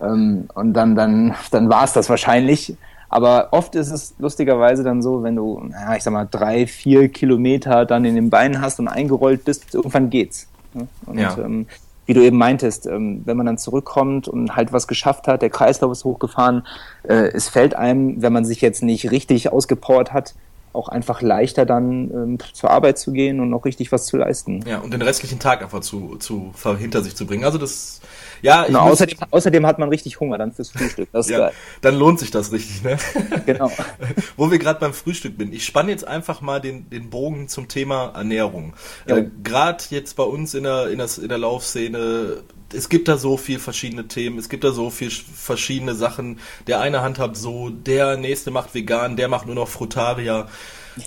[0.00, 2.76] Ähm, und dann, dann, dann war es das wahrscheinlich.
[3.10, 7.08] Aber oft ist es lustigerweise dann so, wenn du, ja, ich sag mal, drei, vier
[7.08, 10.46] Kilometer dann in den Beinen hast und eingerollt bist, irgendwann geht's.
[10.72, 10.86] Ne?
[11.06, 11.36] Und ja.
[11.36, 11.66] ähm,
[12.06, 15.50] wie du eben meintest, ähm, wenn man dann zurückkommt und halt was geschafft hat, der
[15.50, 16.66] Kreislauf ist hochgefahren,
[17.02, 20.34] äh, es fällt einem, wenn man sich jetzt nicht richtig ausgepowert hat,
[20.72, 24.64] auch einfach leichter dann ähm, zur Arbeit zu gehen und noch richtig was zu leisten.
[24.66, 27.44] Ja, und den restlichen Tag einfach zu, zu hinter sich zu bringen.
[27.44, 28.00] Also das
[28.42, 31.08] ja, genau, außerdem, außerdem, hat man richtig Hunger dann fürs Frühstück.
[31.12, 31.52] Das ist ja, geil.
[31.80, 32.98] Dann lohnt sich das richtig, ne?
[33.46, 33.70] Genau.
[34.36, 35.52] Wo wir gerade beim Frühstück bin.
[35.52, 38.74] Ich spanne jetzt einfach mal den, den Bogen zum Thema Ernährung.
[39.06, 39.18] Ja.
[39.18, 43.16] Äh, gerade jetzt bei uns in der, in, der, in der Laufszene, es gibt da
[43.16, 46.38] so viel verschiedene Themen, es gibt da so viel verschiedene Sachen.
[46.66, 50.48] Der eine handhabt so, der nächste macht vegan, der macht nur noch Frutaria.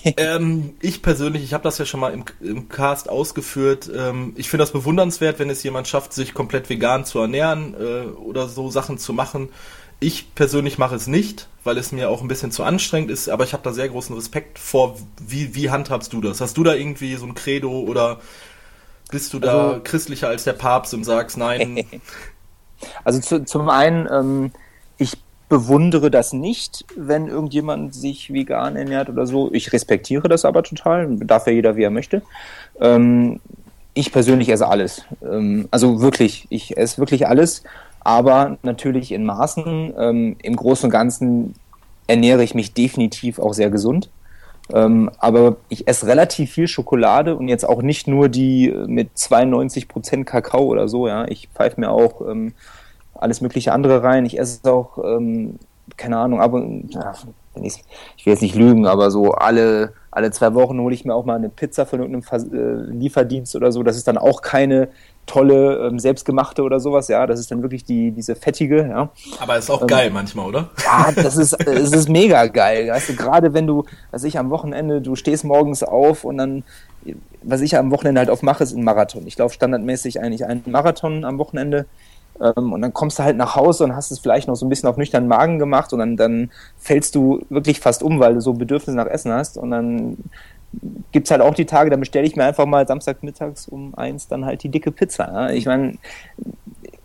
[0.16, 3.90] ähm, ich persönlich, ich habe das ja schon mal im, im Cast ausgeführt.
[3.94, 8.06] Ähm, ich finde das bewundernswert, wenn es jemand schafft, sich komplett vegan zu ernähren äh,
[8.08, 9.48] oder so Sachen zu machen.
[10.00, 13.44] Ich persönlich mache es nicht, weil es mir auch ein bisschen zu anstrengend ist, aber
[13.44, 14.96] ich habe da sehr großen Respekt vor.
[15.24, 16.40] Wie, wie handhabst du das?
[16.40, 18.20] Hast du da irgendwie so ein Credo oder
[19.10, 21.84] bist du da also, christlicher als der Papst und sagst nein?
[23.02, 24.52] Also zu, zum einen, ähm,
[24.98, 25.16] ich
[25.54, 29.52] bewundere das nicht, wenn irgendjemand sich vegan ernährt oder so.
[29.52, 32.22] Ich respektiere das aber total, darf ja jeder, wie er möchte.
[32.80, 33.40] Ähm,
[33.94, 35.04] ich persönlich esse alles.
[35.22, 37.62] Ähm, also wirklich, ich esse wirklich alles
[38.04, 39.94] aber natürlich in Maßen.
[39.98, 41.54] Ähm, Im Großen und Ganzen
[42.06, 44.10] ernähre ich mich definitiv auch sehr gesund.
[44.72, 50.24] Ähm, aber ich esse relativ viel Schokolade und jetzt auch nicht nur die mit 92%
[50.24, 51.26] Kakao oder so, ja.
[51.28, 52.52] Ich pfeife mir auch ähm,
[53.14, 54.26] alles mögliche andere rein.
[54.26, 55.58] Ich esse auch, ähm,
[55.96, 57.12] keine Ahnung, aber ja,
[57.62, 57.84] ich,
[58.16, 61.24] ich will jetzt nicht lügen, aber so alle, alle zwei Wochen hole ich mir auch
[61.24, 63.82] mal eine Pizza von irgendeinem äh, Lieferdienst oder so.
[63.82, 64.88] Das ist dann auch keine
[65.26, 69.08] tolle ähm, selbstgemachte oder sowas, ja, das ist dann wirklich die diese fettige, ja.
[69.40, 70.70] Aber ist auch ähm, geil manchmal, oder?
[70.84, 74.50] Ja, das ist es ist mega geil, weißt du, gerade wenn du, was ich am
[74.50, 76.64] Wochenende, du stehst morgens auf und dann
[77.42, 79.26] was ich am Wochenende halt oft mache, ist ein Marathon.
[79.26, 81.84] Ich laufe standardmäßig eigentlich einen Marathon am Wochenende
[82.38, 84.88] und dann kommst du halt nach Hause und hast es vielleicht noch so ein bisschen
[84.88, 88.52] auf nüchternen Magen gemacht und dann, dann fällst du wirklich fast um, weil du so
[88.52, 90.16] Bedürfnisse nach Essen hast und dann
[91.12, 94.26] gibt es halt auch die Tage, da bestelle ich mir einfach mal Samstagmittags um eins
[94.28, 95.30] dann halt die dicke Pizza.
[95.32, 95.50] Ja?
[95.50, 95.98] Ich meine,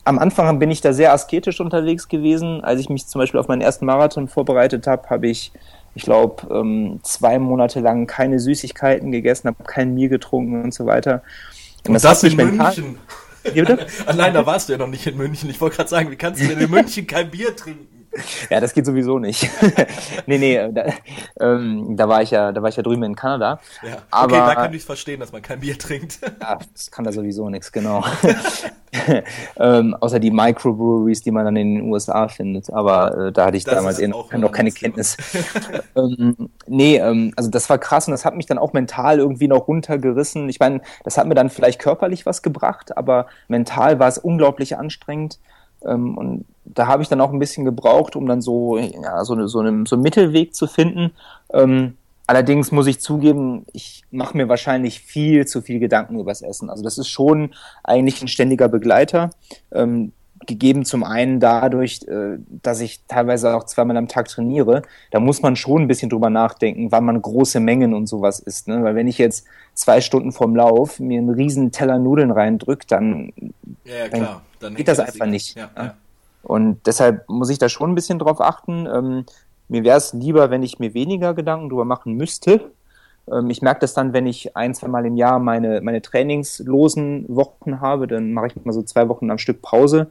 [0.04, 2.64] am Anfang bin ich da sehr asketisch unterwegs gewesen.
[2.64, 5.52] Als ich mich zum Beispiel auf meinen ersten Marathon vorbereitet habe, habe ich,
[5.94, 10.88] ich glaube, ähm, zwei Monate lang keine Süßigkeiten gegessen, habe kein Bier getrunken und so
[10.88, 11.22] weiter.
[11.86, 12.98] Und, und das, das in München.
[14.06, 15.50] Allein da warst du ja noch nicht in München.
[15.50, 17.99] Ich wollte gerade sagen, wie kannst du denn in München kein Bier trinken?
[18.50, 19.50] ja, das geht sowieso nicht.
[20.26, 20.86] nee, nee, da,
[21.40, 23.60] ähm, da, war ich ja, da war ich ja drüben in Kanada.
[23.84, 23.98] Ja.
[24.10, 26.20] Aber, okay, da kann ich verstehen, dass man kein Bier trinkt.
[26.42, 28.04] ja, das kann da sowieso nichts, genau.
[29.58, 32.72] ähm, außer die Microbreweries, die man dann in den USA findet.
[32.72, 35.16] Aber äh, da hatte ich das damals eh noch, noch keine Kenntnis.
[35.96, 39.48] ähm, nee, ähm, also das war krass und das hat mich dann auch mental irgendwie
[39.48, 40.50] noch runtergerissen.
[40.50, 44.78] Ich meine, das hat mir dann vielleicht körperlich was gebracht, aber mental war es unglaublich
[44.78, 45.40] anstrengend.
[45.86, 49.48] Ähm, und da habe ich dann auch ein bisschen gebraucht, um dann so, ja, so,
[49.48, 51.12] so, eine, so einen Mittelweg zu finden.
[51.52, 51.98] Ähm,
[52.28, 56.70] allerdings muss ich zugeben, ich mache mir wahrscheinlich viel zu viel Gedanken übers Essen.
[56.70, 57.52] Also das ist schon
[57.84, 59.32] eigentlich ein ständiger Begleiter.
[59.72, 60.12] Ähm,
[60.46, 65.42] gegeben zum einen dadurch, äh, dass ich teilweise auch zweimal am Tag trainiere, da muss
[65.42, 68.68] man schon ein bisschen drüber nachdenken, wann man große Mengen und sowas isst.
[68.68, 68.84] Ne?
[68.84, 73.34] Weil wenn ich jetzt zwei Stunden vorm Lauf mir einen riesen Teller Nudeln reindrücke, dann,
[73.84, 75.56] ja, ja, dann geht das einfach nicht.
[75.56, 75.94] Ja, ja.
[76.50, 78.88] Und deshalb muss ich da schon ein bisschen drauf achten.
[78.92, 79.26] Ähm,
[79.68, 82.72] mir wäre es lieber, wenn ich mir weniger Gedanken drüber machen müsste.
[83.32, 87.26] Ähm, ich merke das dann, wenn ich ein, zwei Mal im Jahr meine, meine trainingslosen
[87.28, 90.10] Wochen habe, dann mache ich mal so zwei Wochen am Stück Pause.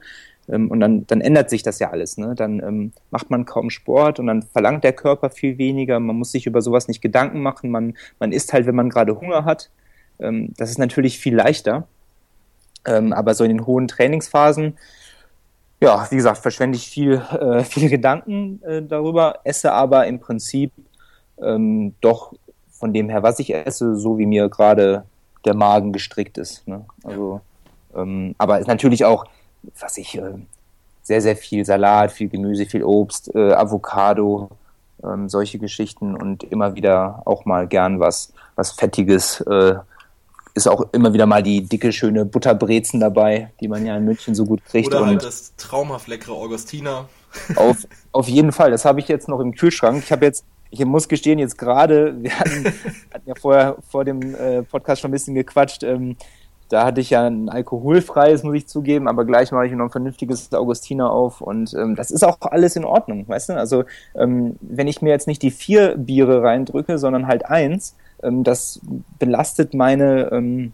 [0.49, 2.19] Ähm, und dann, dann ändert sich das ja alles.
[2.19, 2.37] Ne?
[2.37, 5.99] Dann ähm, macht man kaum Sport und dann verlangt der Körper viel weniger.
[5.99, 7.73] Man muss sich über sowas nicht Gedanken machen.
[7.73, 9.71] Man, man isst halt, wenn man gerade Hunger hat.
[10.21, 11.89] Ähm, das ist natürlich viel leichter.
[12.87, 14.75] Ähm, aber so in den hohen Trainingsphasen
[15.81, 20.73] ja, wie gesagt, verschwende ich viel, äh, viele Gedanken äh, darüber, esse aber im Prinzip
[21.41, 22.33] ähm, doch
[22.71, 25.05] von dem her, was ich esse, so wie mir gerade
[25.45, 26.67] der Magen gestrickt ist.
[26.67, 26.85] Ne?
[27.03, 27.41] Also,
[27.95, 29.27] ähm, aber ist natürlich auch,
[29.81, 30.35] was ich äh,
[31.03, 34.51] sehr, sehr viel Salat, viel Gemüse, viel Obst, äh, Avocado,
[35.03, 39.77] ähm, solche Geschichten und immer wieder auch mal gern was, was Fettiges, äh,
[40.59, 44.35] ist auch immer wieder mal die dicke, schöne Butterbrezen dabei, die man ja in München
[44.35, 44.89] so gut kriegt.
[44.89, 47.09] Oder halt das traumhaft leckere Augustiner.
[47.57, 50.03] Auf, auf jeden Fall, das habe ich jetzt noch im Kühlschrank.
[50.05, 52.67] Ich habe jetzt, ich muss gestehen, jetzt gerade, wir hatten,
[53.13, 56.17] hatten, ja vorher vor dem äh, Podcast schon ein bisschen gequatscht, ähm,
[56.69, 59.91] da hatte ich ja ein alkoholfreies, muss ich zugeben, aber gleich mache ich noch ein
[59.91, 63.53] vernünftiges Augustiner auf und ähm, das ist auch alles in Ordnung, weißt du?
[63.55, 63.85] Also
[64.15, 68.81] ähm, wenn ich mir jetzt nicht die vier Biere reindrücke, sondern halt eins, ähm, das
[69.19, 70.73] belastet meine, ähm,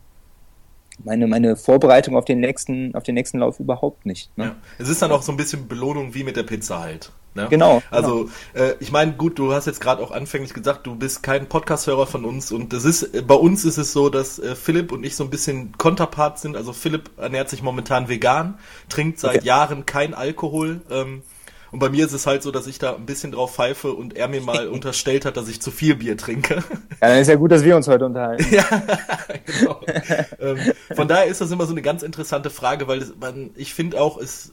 [1.03, 4.37] meine, meine Vorbereitung auf den nächsten, auf den nächsten Lauf überhaupt nicht.
[4.37, 4.45] Ne?
[4.45, 4.57] Ja.
[4.79, 7.11] Es ist dann auch so ein bisschen Belohnung wie mit der Pizza halt.
[7.35, 7.49] Ne?
[7.51, 7.83] Genau.
[7.91, 8.67] Also genau.
[8.67, 12.07] Äh, ich meine, gut, du hast jetzt gerade auch anfänglich gesagt, du bist kein Podcast-Hörer
[12.07, 15.05] von uns und das ist äh, bei uns ist es so, dass äh, Philipp und
[15.05, 16.57] ich so ein bisschen Konterpart sind.
[16.57, 19.47] Also Philipp ernährt sich momentan vegan, trinkt seit okay.
[19.47, 20.83] Jahren kein Alkohol.
[20.91, 21.23] Ähm,
[21.75, 24.15] und bei mir ist es halt so, dass ich da ein bisschen drauf pfeife und
[24.15, 26.63] er mir mal unterstellt hat, dass ich zu viel Bier trinke.
[27.03, 28.47] Ja, dann ist ja gut, dass wir uns heute unterhalten.
[28.55, 28.65] ja,
[29.45, 29.81] genau.
[30.39, 30.59] ähm,
[30.95, 34.01] von daher ist das immer so eine ganz interessante Frage, weil das, man, ich finde
[34.01, 34.53] auch, es,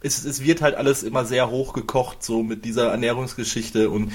[0.00, 4.12] es, es wird halt alles immer sehr hochgekocht, so mit dieser Ernährungsgeschichte und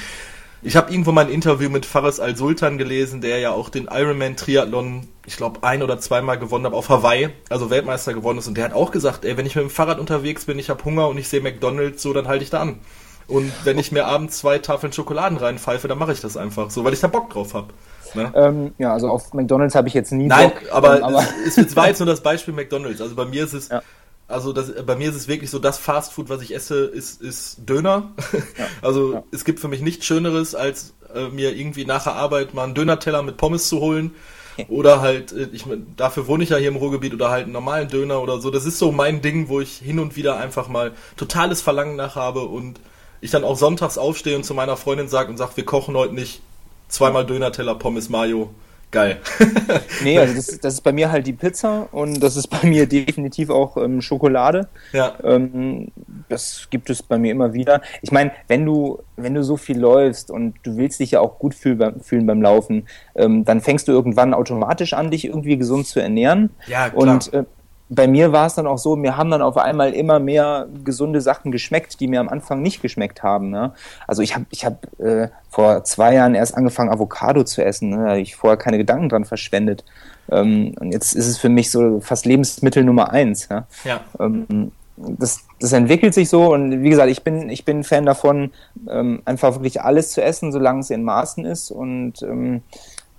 [0.62, 5.08] ich habe irgendwo mal ein Interview mit Faris Al-Sultan gelesen, der ja auch den Ironman-Triathlon,
[5.26, 8.48] ich glaube, ein oder zweimal gewonnen hat auf Hawaii, also Weltmeister geworden ist.
[8.48, 10.84] Und der hat auch gesagt, ey, wenn ich mit dem Fahrrad unterwegs bin, ich habe
[10.84, 12.80] Hunger und ich sehe McDonalds, so, dann halte ich da an.
[13.28, 16.84] Und wenn ich mir abends zwei Tafeln Schokoladen reinpfeife, dann mache ich das einfach so,
[16.84, 17.68] weil ich da Bock drauf habe.
[18.14, 18.32] Ne?
[18.36, 20.72] Ähm, ja, also auf McDonalds habe ich jetzt nie Nein, Bock.
[20.72, 23.02] aber, ähm, aber es, es war jetzt nur das Beispiel McDonalds.
[23.02, 23.82] Also bei mir ist es, ja.
[24.28, 27.58] Also das, bei mir ist es wirklich so, das Fastfood, was ich esse, ist, ist
[27.68, 28.12] Döner.
[28.58, 28.68] Ja.
[28.82, 29.24] Also ja.
[29.32, 32.74] es gibt für mich nichts Schöneres, als äh, mir irgendwie nach der Arbeit mal einen
[32.74, 34.12] Dönerteller mit Pommes zu holen.
[34.70, 35.66] Oder halt, äh, ich,
[35.96, 38.52] dafür wohne ich ja hier im Ruhrgebiet oder halt einen normalen Döner oder so.
[38.52, 42.16] Das ist so mein Ding, wo ich hin und wieder einfach mal totales Verlangen nach
[42.16, 42.80] habe und
[43.20, 46.16] ich dann auch sonntags aufstehe und zu meiner Freundin sage und sage, wir kochen heute
[46.16, 46.42] nicht
[46.88, 48.52] zweimal Döner-Teller, Pommes, Mayo.
[48.96, 49.18] Geil.
[50.06, 52.88] nee, also das, das, ist bei mir halt die Pizza und das ist bei mir
[52.88, 54.70] definitiv auch ähm, Schokolade.
[54.94, 55.16] Ja.
[55.22, 55.92] Ähm,
[56.30, 57.82] das gibt es bei mir immer wieder.
[58.02, 61.40] Ich meine, wenn du, wenn du so viel läufst und du willst dich ja auch
[61.40, 65.88] gut fühl, fühlen beim Laufen, ähm, dann fängst du irgendwann automatisch an, dich irgendwie gesund
[65.88, 66.52] zu ernähren.
[66.68, 66.96] Ja, klar.
[66.96, 67.44] Und äh,
[67.90, 71.22] bei mir war es dann auch so, mir haben dann auf einmal immer mehr gesunde
[71.22, 73.52] Sachen geschmeckt, die mir am Anfang nicht geschmeckt haben.
[73.52, 73.74] Ne?
[74.08, 77.90] Also ich habe ich hab, äh, vor zwei Jahren erst angefangen, Avocado zu essen.
[77.90, 77.98] Ne?
[77.98, 79.84] Da habe ich vorher keine Gedanken dran verschwendet.
[80.32, 83.50] Ähm, und jetzt ist es für mich so fast Lebensmittel Nummer eins.
[83.50, 83.68] Ja.
[83.84, 84.02] ja.
[84.20, 88.52] Ähm, das, das entwickelt sich so und wie gesagt, ich bin, ich bin Fan davon,
[88.90, 92.62] ähm, einfach wirklich alles zu essen, solange es in Maßen ist und ähm,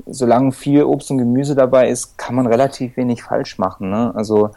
[0.05, 3.91] solange viel Obst und Gemüse dabei ist, kann man relativ wenig falsch machen.
[3.91, 4.13] Ne?
[4.15, 4.51] Also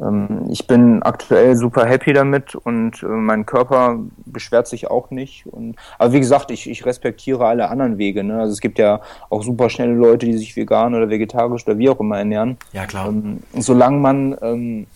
[0.00, 5.46] ähm, ich bin aktuell super happy damit und äh, mein Körper beschwert sich auch nicht.
[5.46, 8.22] Und, aber wie gesagt, ich, ich respektiere alle anderen Wege.
[8.22, 8.38] Ne?
[8.38, 11.88] Also es gibt ja auch super schnelle Leute, die sich vegan oder vegetarisch oder wie
[11.88, 12.56] auch immer ernähren.
[12.72, 13.08] Ja, klar.
[13.08, 14.86] Ähm, solange man, ähm,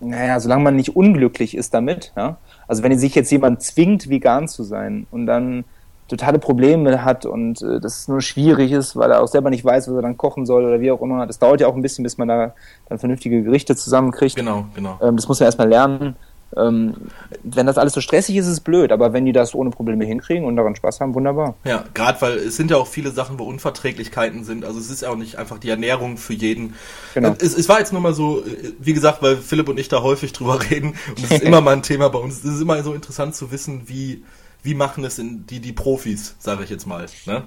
[0.00, 2.38] naja, solange man nicht unglücklich ist damit, ja?
[2.66, 5.64] also wenn sich jetzt jemand zwingt, vegan zu sein und dann
[6.08, 9.88] totale Probleme hat und äh, das nur schwierig ist, weil er auch selber nicht weiß,
[9.88, 11.26] was er dann kochen soll oder wie auch immer.
[11.26, 12.54] Das dauert ja auch ein bisschen, bis man da
[12.88, 14.34] dann vernünftige Gerichte zusammenkriegt.
[14.34, 14.98] Genau, genau.
[15.02, 16.16] Ähm, das muss man erstmal lernen.
[16.56, 16.94] Ähm,
[17.42, 20.06] wenn das alles so stressig ist, ist es blöd, aber wenn die das ohne Probleme
[20.06, 21.56] hinkriegen und daran Spaß haben, wunderbar.
[21.64, 24.64] Ja, gerade weil es sind ja auch viele Sachen, wo Unverträglichkeiten sind.
[24.64, 26.74] Also es ist ja auch nicht einfach die Ernährung für jeden.
[27.12, 27.36] Genau.
[27.38, 28.42] Es, es war jetzt nur mal so,
[28.78, 31.74] wie gesagt, weil Philipp und ich da häufig drüber reden und es ist immer mal
[31.74, 32.38] ein Thema bei uns.
[32.38, 34.22] Es ist immer so interessant zu wissen, wie
[34.68, 37.06] wie machen es die, die Profis, sage ich jetzt mal.
[37.24, 37.44] Ne?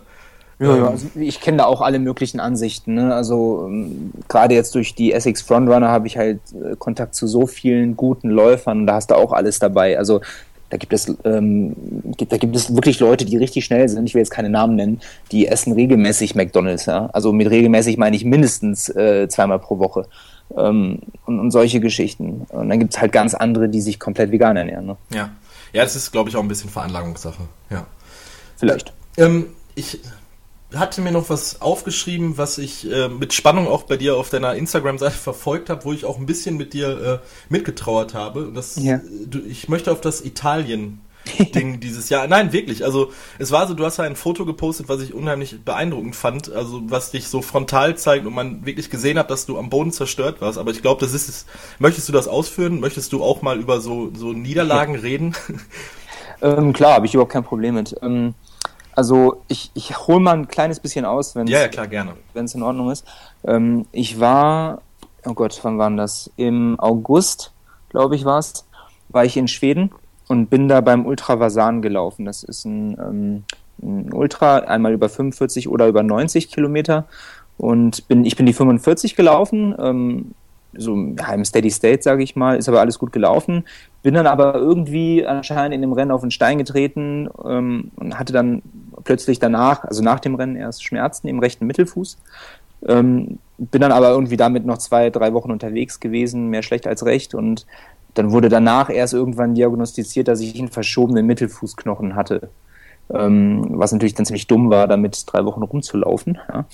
[0.57, 2.95] Ja, ja, ähm, also ich kenne da auch alle möglichen Ansichten.
[2.95, 3.13] Ne?
[3.13, 7.45] Also ähm, gerade jetzt durch die Essex Frontrunner habe ich halt äh, Kontakt zu so
[7.45, 9.99] vielen guten Läufern und da hast du auch alles dabei.
[9.99, 10.21] Also
[10.71, 11.75] da gibt es, ähm,
[12.27, 14.07] da gibt es wirklich Leute, die richtig schnell sind.
[14.07, 14.99] Ich will jetzt keine Namen nennen,
[15.31, 16.87] die essen regelmäßig McDonalds.
[16.87, 17.11] Ja?
[17.13, 20.07] Also mit regelmäßig meine ich mindestens äh, zweimal pro Woche.
[20.57, 22.47] Ähm, und, und solche Geschichten.
[22.49, 24.87] Und dann gibt es halt ganz andere, die sich komplett vegan ernähren.
[24.87, 24.97] Ne?
[25.13, 25.29] Ja.
[25.73, 27.43] Ja, das ist, glaube ich, auch ein bisschen Veranlagungssache.
[27.69, 27.87] Ja.
[28.57, 28.93] Vielleicht.
[29.17, 29.99] Ähm, ich
[30.73, 34.55] hatte mir noch was aufgeschrieben, was ich äh, mit Spannung auch bei dir auf deiner
[34.55, 38.51] Instagram-Seite verfolgt habe, wo ich auch ein bisschen mit dir äh, mitgetrauert habe.
[38.53, 39.01] Das, ja.
[39.25, 41.01] du, ich möchte auf das Italien
[41.55, 42.27] Ding dieses Jahr.
[42.27, 42.83] Nein, wirklich.
[42.83, 46.51] Also es war so, du hast ja ein Foto gepostet, was ich unheimlich beeindruckend fand,
[46.51, 49.91] also was dich so frontal zeigt und man wirklich gesehen hat, dass du am Boden
[49.91, 50.57] zerstört warst.
[50.57, 51.45] Aber ich glaube, das ist es.
[51.79, 52.79] Möchtest du das ausführen?
[52.79, 55.35] Möchtest du auch mal über so, so Niederlagen reden?
[56.43, 57.95] Ähm, klar, habe ich überhaupt kein Problem mit.
[58.01, 58.33] Ähm,
[58.95, 62.15] also ich, ich hole mal ein kleines bisschen aus, wenn ja, ja, klar, gerne.
[62.33, 63.05] Wenn es in Ordnung ist.
[63.45, 64.81] Ähm, ich war,
[65.25, 66.31] oh Gott, wann war das?
[66.37, 67.53] Im August,
[67.89, 68.65] glaube ich, war es,
[69.09, 69.91] war ich in Schweden
[70.31, 72.23] und bin da beim Ultravasan gelaufen.
[72.23, 73.43] Das ist ein, ähm,
[73.83, 77.05] ein, Ultra, einmal über 45 oder über 90 Kilometer.
[77.57, 80.31] Und bin, ich bin die 45 gelaufen, ähm,
[80.73, 83.65] so im Steady State, sage ich mal, ist aber alles gut gelaufen.
[84.03, 88.31] Bin dann aber irgendwie anscheinend in dem Rennen auf einen Stein getreten ähm, und hatte
[88.31, 88.61] dann
[89.03, 92.17] plötzlich danach, also nach dem Rennen erst Schmerzen im rechten Mittelfuß.
[92.87, 97.05] Ähm, bin dann aber irgendwie damit noch zwei, drei Wochen unterwegs gewesen, mehr schlecht als
[97.05, 97.65] recht und
[98.13, 102.49] dann wurde danach erst irgendwann diagnostiziert, dass ich einen verschobenen Mittelfußknochen hatte.
[103.13, 106.37] Ähm, was natürlich dann ziemlich dumm war, damit drei Wochen rumzulaufen.
[106.51, 106.65] Ja.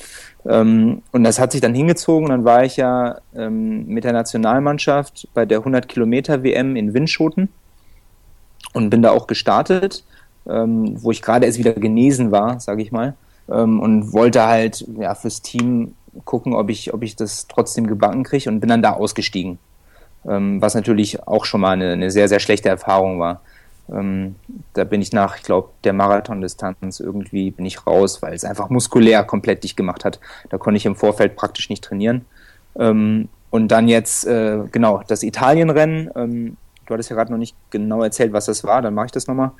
[0.48, 2.30] Ähm, und das hat sich dann hingezogen.
[2.30, 7.50] Dann war ich ja ähm, mit der Nationalmannschaft bei der 100 Kilometer WM in Windschoten
[8.74, 10.04] und bin da auch gestartet,
[10.48, 13.16] ähm, wo ich gerade erst wieder genesen war, sage ich mal,
[13.50, 18.24] ähm, und wollte halt ja fürs Team gucken, ob ich, ob ich das trotzdem gebacken
[18.24, 19.58] kriege und bin dann da ausgestiegen
[20.26, 23.41] ähm, was natürlich auch schon mal eine, eine, sehr, sehr schlechte Erfahrung war.
[23.89, 24.36] Ähm,
[24.74, 28.70] da bin ich nach, ich glaube, der Marathondistanz irgendwie bin ich raus, weil es einfach
[28.70, 30.20] muskulär komplett dicht gemacht hat.
[30.49, 32.26] Da konnte ich im Vorfeld praktisch nicht trainieren.
[32.78, 36.11] Ähm, und dann jetzt, äh, genau, das Italienrennen.
[36.15, 39.11] Ähm, du hattest ja gerade noch nicht genau erzählt, was das war, dann mache ich
[39.11, 39.51] das nochmal.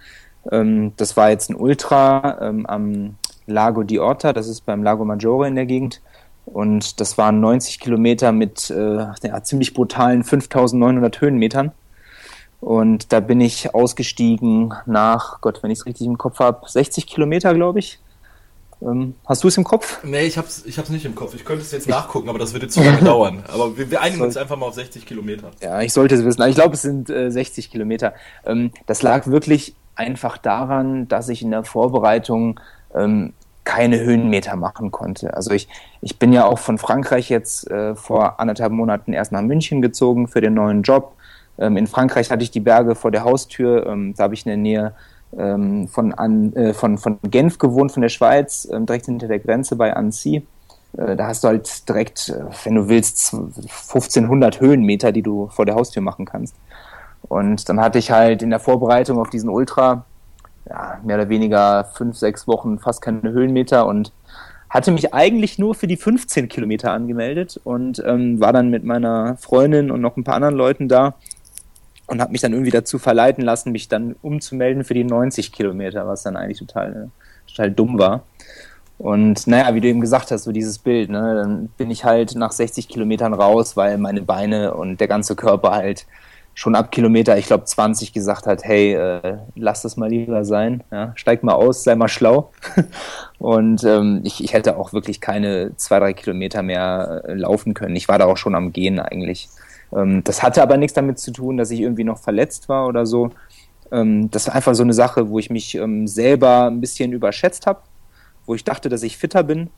[0.52, 5.06] Ähm, das war jetzt ein Ultra ähm, am Lago di Orta, das ist beim Lago
[5.06, 6.02] Maggiore in der Gegend.
[6.48, 11.74] Und das waren 90 Kilometer mit äh, ja, ziemlich brutalen 5900 Höhenmetern.
[12.62, 17.06] Und da bin ich ausgestiegen nach, Gott, wenn ich es richtig im Kopf habe, 60
[17.06, 18.00] Kilometer, glaube ich.
[18.82, 20.04] Ähm, hast du es im Kopf?
[20.04, 21.36] Nee, ich hab's, ich hab's nicht im Kopf.
[21.36, 23.44] Ich könnte es jetzt nachgucken, aber das würde zu lange dauern.
[23.52, 25.52] Aber wir, wir einigen uns einfach mal auf 60 Kilometer.
[25.62, 26.42] Ja, ich sollte es wissen.
[26.48, 28.14] Ich glaube, es sind äh, 60 Kilometer.
[28.46, 32.60] Ähm, das lag wirklich einfach daran, dass ich in der Vorbereitung
[32.96, 33.34] ähm,
[33.68, 35.34] keine Höhenmeter machen konnte.
[35.34, 35.68] Also ich,
[36.00, 40.30] ich bin ja auch von Frankreich jetzt äh, vor anderthalb Monaten erst nach München gezogen
[40.30, 41.16] für den neuen Job.
[41.60, 43.86] Ähm, in Frankreich hatte ich die Berge vor der Haustür.
[43.86, 44.94] Ähm, da habe ich in der Nähe
[45.38, 49.40] ähm, von, an, äh, von, von Genf gewohnt, von der Schweiz, ähm, direkt hinter der
[49.40, 50.48] Grenze bei Annecy.
[50.98, 55.66] Äh, da hast du halt direkt, äh, wenn du willst, 1500 Höhenmeter, die du vor
[55.66, 56.56] der Haustür machen kannst.
[57.28, 60.06] Und dann hatte ich halt in der Vorbereitung auf diesen Ultra
[60.70, 64.12] ja, mehr oder weniger fünf, sechs Wochen fast keine Höhenmeter und
[64.70, 69.38] hatte mich eigentlich nur für die 15 Kilometer angemeldet und ähm, war dann mit meiner
[69.38, 71.16] Freundin und noch ein paar anderen Leuten da
[72.08, 76.08] und habe mich dann irgendwie dazu verleiten lassen, mich dann umzumelden für die 90 Kilometer,
[76.08, 77.12] was dann eigentlich total,
[77.48, 78.24] total dumm war.
[78.98, 82.36] Und naja, wie du eben gesagt hast, so dieses Bild, ne, dann bin ich halt
[82.36, 86.08] nach 60 Kilometern raus, weil meine Beine und der ganze Körper halt
[86.58, 90.84] schon ab Kilometer, ich glaube 20 gesagt hat, hey, äh, lass das mal lieber sein,
[90.92, 92.52] ja, steig mal aus, sei mal schlau.
[93.38, 97.96] und ähm, ich, ich hätte auch wirklich keine zwei, drei Kilometer mehr äh, laufen können.
[97.96, 99.50] Ich war da auch schon am Gehen eigentlich.
[99.96, 103.06] Ähm, das hatte aber nichts damit zu tun, dass ich irgendwie noch verletzt war oder
[103.06, 103.30] so.
[103.92, 107.68] Ähm, das war einfach so eine Sache, wo ich mich ähm, selber ein bisschen überschätzt
[107.68, 107.82] habe,
[108.48, 109.70] wo ich dachte, dass ich fitter bin.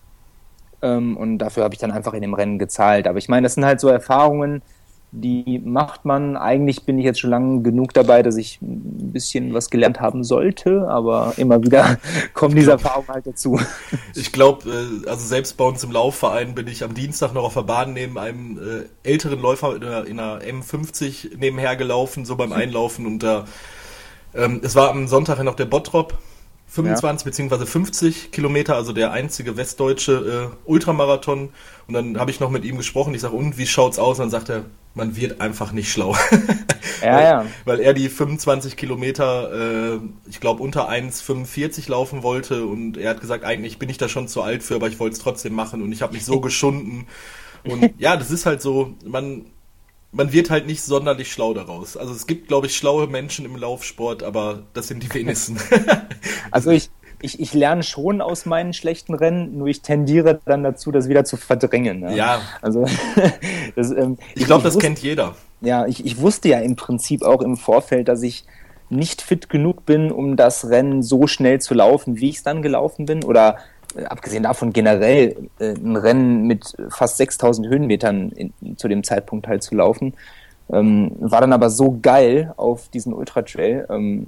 [0.81, 3.05] Ähm, und dafür habe ich dann einfach in dem Rennen gezahlt.
[3.05, 4.61] Aber ich meine, das sind halt so Erfahrungen,
[5.11, 6.37] die macht man.
[6.37, 10.23] Eigentlich bin ich jetzt schon lange genug dabei, dass ich ein bisschen was gelernt haben
[10.23, 11.97] sollte, aber immer wieder
[12.33, 13.59] kommen diese Erfahrungen halt dazu.
[14.15, 17.53] Ich glaube, äh, also selbst bei uns im Laufverein bin ich am Dienstag noch auf
[17.55, 22.35] der Bahn neben einem äh, älteren Läufer in einer, in einer, M50 nebenher gelaufen, so
[22.35, 23.45] beim Einlaufen und da
[24.35, 26.17] ähm, es war am Sonntag ja noch der Bottrop
[26.69, 27.47] 25 ja.
[27.47, 27.65] bzw.
[27.65, 31.49] 50 Kilometer, also der einzige westdeutsche äh, Ultramarathon.
[31.87, 33.13] Und dann habe ich noch mit ihm gesprochen.
[33.15, 34.19] Ich sage, und wie schaut's aus?
[34.19, 36.15] Und dann sagt er, man wird einfach nicht schlau.
[37.01, 37.45] ja, weil, ja.
[37.65, 39.99] Weil er die 25 Kilometer, äh,
[40.29, 42.65] ich glaube, unter 1,45 laufen wollte.
[42.65, 45.13] Und er hat gesagt, eigentlich bin ich da schon zu alt für, aber ich wollte
[45.13, 45.81] es trotzdem machen.
[45.81, 47.07] Und ich habe mich so geschunden.
[47.63, 49.45] Und ja, das ist halt so, man
[50.11, 51.95] man wird halt nicht sonderlich schlau daraus.
[51.95, 55.57] Also es gibt, glaube ich, schlaue Menschen im Laufsport, aber das sind die wenigsten.
[56.51, 56.89] also ich,
[57.21, 61.25] ich, ich lerne schon aus meinen schlechten Rennen, nur ich tendiere dann dazu, das wieder
[61.25, 61.99] zu verdrängen.
[61.99, 62.15] Ne?
[62.15, 62.41] Ja.
[62.61, 62.85] Also
[63.75, 65.35] das, ähm, ich, ich glaube, das wusste, kennt jeder.
[65.61, 68.45] Ja, ich, ich wusste ja im Prinzip auch im Vorfeld, dass ich
[68.89, 72.63] nicht fit genug bin, um das Rennen so schnell zu laufen, wie ich es dann
[72.63, 73.23] gelaufen bin.
[73.23, 73.57] Oder
[74.07, 79.63] abgesehen davon generell äh, ein Rennen mit fast 6000 Höhenmetern in, zu dem Zeitpunkt halt
[79.63, 80.13] zu laufen.
[80.71, 84.27] Ähm, war dann aber so geil auf diesen Ultra Trail, ähm,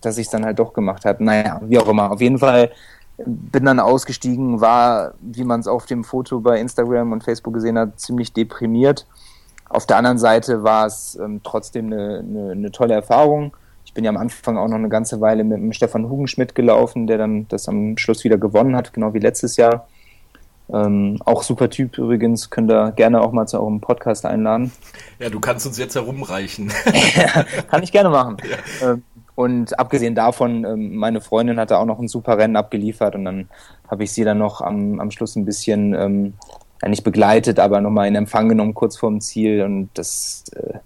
[0.00, 1.22] dass ich es dann halt doch gemacht habe.
[1.22, 2.10] Naja, wie auch immer.
[2.10, 2.70] Auf jeden Fall
[3.24, 7.78] bin dann ausgestiegen, war, wie man es auf dem Foto bei Instagram und Facebook gesehen
[7.78, 9.06] hat, ziemlich deprimiert.
[9.68, 13.52] Auf der anderen Seite war es ähm, trotzdem eine, eine, eine tolle Erfahrung
[13.94, 17.18] bin ja am Anfang auch noch eine ganze Weile mit dem Stefan Hugenschmidt gelaufen, der
[17.18, 19.88] dann das am Schluss wieder gewonnen hat, genau wie letztes Jahr.
[20.70, 24.70] Ähm, auch super Typ übrigens, könnt ihr gerne auch mal zu eurem Podcast einladen.
[25.18, 26.70] Ja, du kannst uns jetzt herumreichen.
[27.70, 28.36] kann ich gerne machen.
[28.80, 28.92] Ja.
[28.92, 29.02] Ähm,
[29.34, 33.48] und abgesehen davon, ähm, meine Freundin hatte auch noch ein super Rennen abgeliefert und dann
[33.88, 36.34] habe ich sie dann noch am, am Schluss ein bisschen, ähm,
[36.82, 40.78] ja nicht begleitet, aber nochmal in Empfang genommen kurz vorm Ziel und das äh,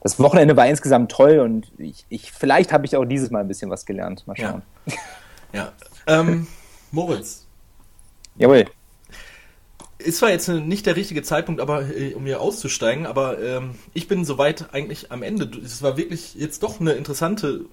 [0.00, 3.48] das Wochenende war insgesamt toll und ich, ich vielleicht habe ich auch dieses Mal ein
[3.48, 4.26] bisschen was gelernt.
[4.26, 4.62] Mal schauen.
[4.86, 4.92] Ja.
[5.52, 5.72] ja.
[6.06, 6.46] Ähm,
[6.90, 7.46] Moritz.
[8.36, 8.66] Jawohl.
[9.98, 14.06] Ist zwar jetzt nicht der richtige Zeitpunkt, aber äh, um hier auszusteigen, aber ähm, ich
[14.06, 15.50] bin soweit eigentlich am Ende.
[15.58, 17.64] Es war wirklich jetzt doch eine interessante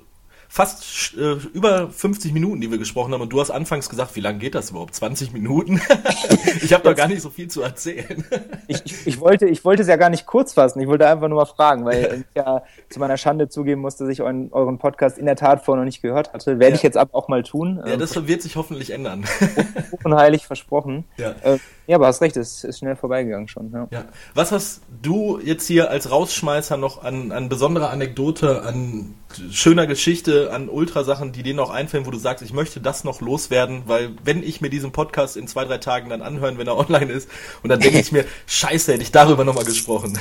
[0.48, 3.22] fast äh, über 50 Minuten, die wir gesprochen haben.
[3.22, 4.96] Und du hast anfangs gesagt, wie lange geht das überhaupt?
[4.96, 5.82] 20 Minuten?
[6.62, 8.24] ich habe da gar nicht so viel zu erzählen.
[8.68, 10.80] ich, ich, ich, wollte, ich wollte es ja gar nicht kurz fassen.
[10.80, 14.14] Ich wollte einfach nur mal fragen, weil ich ja zu meiner Schande zugeben musste, dass
[14.14, 16.60] ich euren, euren Podcast in der Tat vorher noch nicht gehört hatte.
[16.60, 16.76] Werde ja.
[16.76, 17.82] ich jetzt ab auch mal tun.
[17.86, 19.26] Ja, das wird sich hoffentlich ändern.
[20.04, 21.06] Unheilig versprochen.
[21.18, 21.36] Ja.
[21.44, 23.72] Äh, ja, aber hast recht, es ist schnell vorbeigegangen schon.
[23.72, 23.88] Ja.
[23.92, 24.06] ja.
[24.34, 29.14] Was hast du jetzt hier als Rausschmeißer noch an, an besonderer Anekdote, an
[29.52, 33.22] schöner Geschichte, an Ultrasachen, die dir noch einfallen, wo du sagst, ich möchte das noch
[33.22, 36.78] loswerden, weil wenn ich mir diesen Podcast in zwei, drei Tagen dann anhören, wenn er
[36.78, 37.30] online ist,
[37.62, 40.18] und dann denke ich mir, scheiße, hätte ich darüber nochmal gesprochen.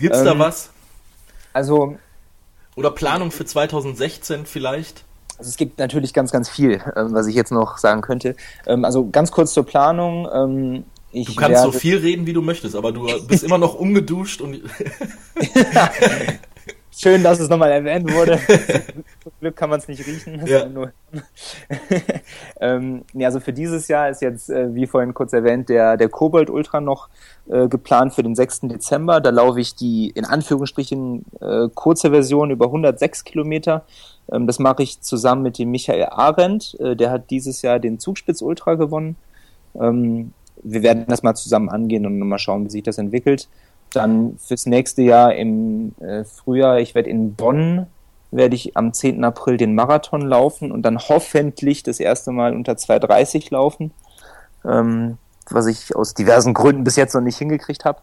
[0.00, 0.70] Gibt's ähm, da was?
[1.52, 1.96] Also.
[2.74, 5.04] Oder Planung für 2016 vielleicht?
[5.40, 8.36] Also es gibt natürlich ganz, ganz viel, äh, was ich jetzt noch sagen könnte.
[8.66, 10.28] Ähm, also ganz kurz zur Planung.
[10.30, 10.84] Ähm,
[11.14, 14.60] du kannst so viel reden, wie du möchtest, aber du bist immer noch ungeduscht und.
[17.02, 18.38] Schön, dass es nochmal erwähnt wurde.
[19.22, 20.44] Zum Glück kann man es nicht riechen.
[20.46, 20.66] Ja.
[22.60, 26.10] ähm, ja, also für dieses Jahr ist jetzt, äh, wie vorhin kurz erwähnt, der, der
[26.10, 27.08] Kobold Ultra noch
[27.48, 28.60] äh, geplant für den 6.
[28.64, 29.22] Dezember.
[29.22, 33.86] Da laufe ich die in Anführungsstrichen äh, kurze Version über 106 Kilometer.
[34.30, 36.78] Ähm, das mache ich zusammen mit dem Michael Arendt.
[36.80, 39.16] Äh, der hat dieses Jahr den Zugspitz Ultra gewonnen.
[39.74, 43.48] Ähm, wir werden das mal zusammen angehen und mal schauen, wie sich das entwickelt.
[43.92, 47.86] Dann fürs nächste Jahr im äh, Frühjahr, ich werde in Bonn,
[48.30, 49.24] werde ich am 10.
[49.24, 53.92] April den Marathon laufen und dann hoffentlich das erste Mal unter 2,30 laufen,
[54.64, 55.18] ähm,
[55.48, 58.00] was ich aus diversen Gründen bis jetzt noch nicht hingekriegt habe.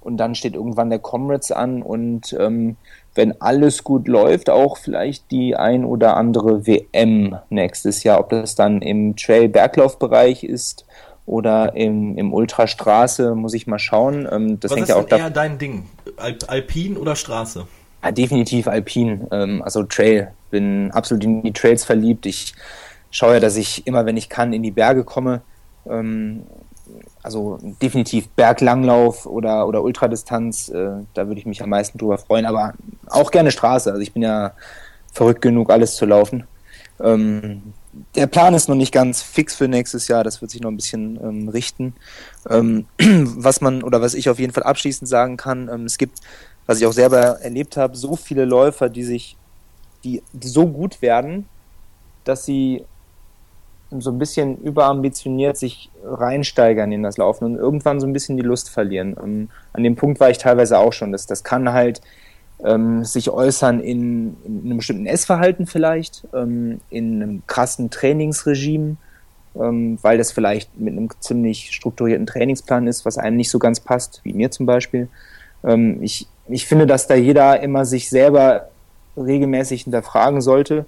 [0.00, 2.76] Und dann steht irgendwann der Comrades an und ähm,
[3.16, 8.20] wenn alles gut läuft, auch vielleicht die ein oder andere WM nächstes Jahr.
[8.20, 10.86] Ob das dann im Trail-Berglaufbereich ist
[11.26, 14.28] oder im, im Ultrastraße, muss ich mal schauen.
[14.30, 15.86] Ähm, das Was hängt ist ja auch eher dein Ding?
[16.16, 17.66] Alpin oder Straße?
[18.02, 20.32] Ja, definitiv Alpin, ähm, also Trail.
[20.50, 22.24] Bin absolut in die Trails verliebt.
[22.26, 22.54] Ich
[23.10, 25.42] schaue ja, dass ich immer, wenn ich kann, in die Berge komme.
[25.88, 26.44] Ähm,
[27.22, 32.46] also definitiv Berglanglauf oder, oder Ultradistanz, äh, da würde ich mich am meisten drüber freuen,
[32.46, 32.74] aber
[33.08, 33.90] auch gerne Straße.
[33.90, 34.52] Also ich bin ja
[35.12, 36.44] verrückt genug, alles zu laufen.
[37.00, 37.74] Ähm,
[38.14, 40.76] der Plan ist noch nicht ganz fix für nächstes Jahr, das wird sich noch ein
[40.76, 41.94] bisschen ähm, richten.
[42.48, 46.20] Ähm, was man oder was ich auf jeden Fall abschließend sagen kann, ähm, es gibt,
[46.66, 49.36] was ich auch selber erlebt habe, so viele Läufer, die sich,
[50.04, 51.48] die, die so gut werden,
[52.24, 52.84] dass sie
[53.98, 58.42] so ein bisschen überambitioniert sich reinsteigern in das Laufen und irgendwann so ein bisschen die
[58.42, 59.16] Lust verlieren.
[59.22, 61.12] Ähm, an dem Punkt war ich teilweise auch schon.
[61.12, 62.00] Das, das kann halt
[62.64, 68.96] ähm, sich äußern in, in, einem bestimmten Essverhalten vielleicht, ähm, in einem krassen Trainingsregime,
[69.54, 73.80] ähm, weil das vielleicht mit einem ziemlich strukturierten Trainingsplan ist, was einem nicht so ganz
[73.80, 75.08] passt, wie mir zum Beispiel.
[75.64, 78.68] Ähm, ich, ich finde, dass da jeder immer sich selber
[79.16, 80.86] regelmäßig hinterfragen sollte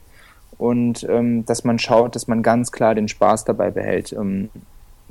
[0.59, 4.51] und ähm, dass man schaut, dass man ganz klar den Spaß dabei behält, ähm,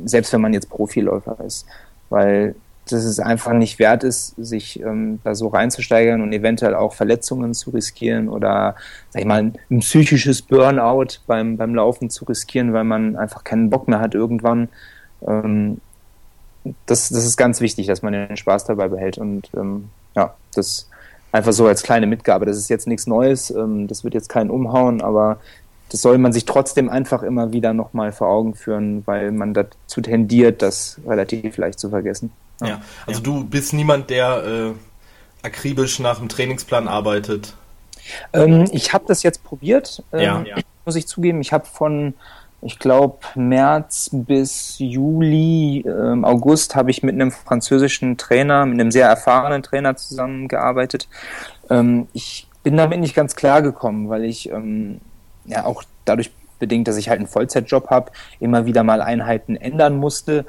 [0.03, 1.65] selbst wenn man jetzt Profiläufer ist,
[2.09, 2.55] weil
[2.91, 7.53] dass es einfach nicht wert ist, sich ähm, da so reinzusteigern und eventuell auch Verletzungen
[7.53, 8.75] zu riskieren oder,
[9.09, 13.69] sag ich mal, ein psychisches Burnout beim, beim Laufen zu riskieren, weil man einfach keinen
[13.69, 14.69] Bock mehr hat irgendwann.
[15.25, 15.81] Ähm,
[16.85, 20.89] das, das ist ganz wichtig, dass man den Spaß dabei behält und ähm, ja, das
[21.31, 22.45] einfach so als kleine Mitgabe.
[22.45, 25.39] Das ist jetzt nichts Neues, ähm, das wird jetzt keinen umhauen, aber
[25.89, 30.01] das soll man sich trotzdem einfach immer wieder nochmal vor Augen führen, weil man dazu
[30.01, 32.31] tendiert, das relativ leicht zu vergessen.
[32.61, 33.23] Ja, also ja.
[33.23, 37.55] du bist niemand, der äh, akribisch nach dem Trainingsplan arbeitet.
[38.33, 40.55] Ähm, ich habe das jetzt probiert, ähm, ja.
[40.85, 41.41] muss ich zugeben.
[41.41, 42.13] Ich habe von,
[42.61, 48.91] ich glaube, März bis Juli, ähm, August habe ich mit einem französischen Trainer, mit einem
[48.91, 51.07] sehr erfahrenen Trainer zusammengearbeitet.
[51.69, 54.99] Ähm, ich bin damit nicht ganz klar gekommen, weil ich ähm,
[55.45, 59.97] ja auch dadurch bedingt, dass ich halt einen Vollzeitjob habe, immer wieder mal Einheiten ändern
[59.97, 60.45] musste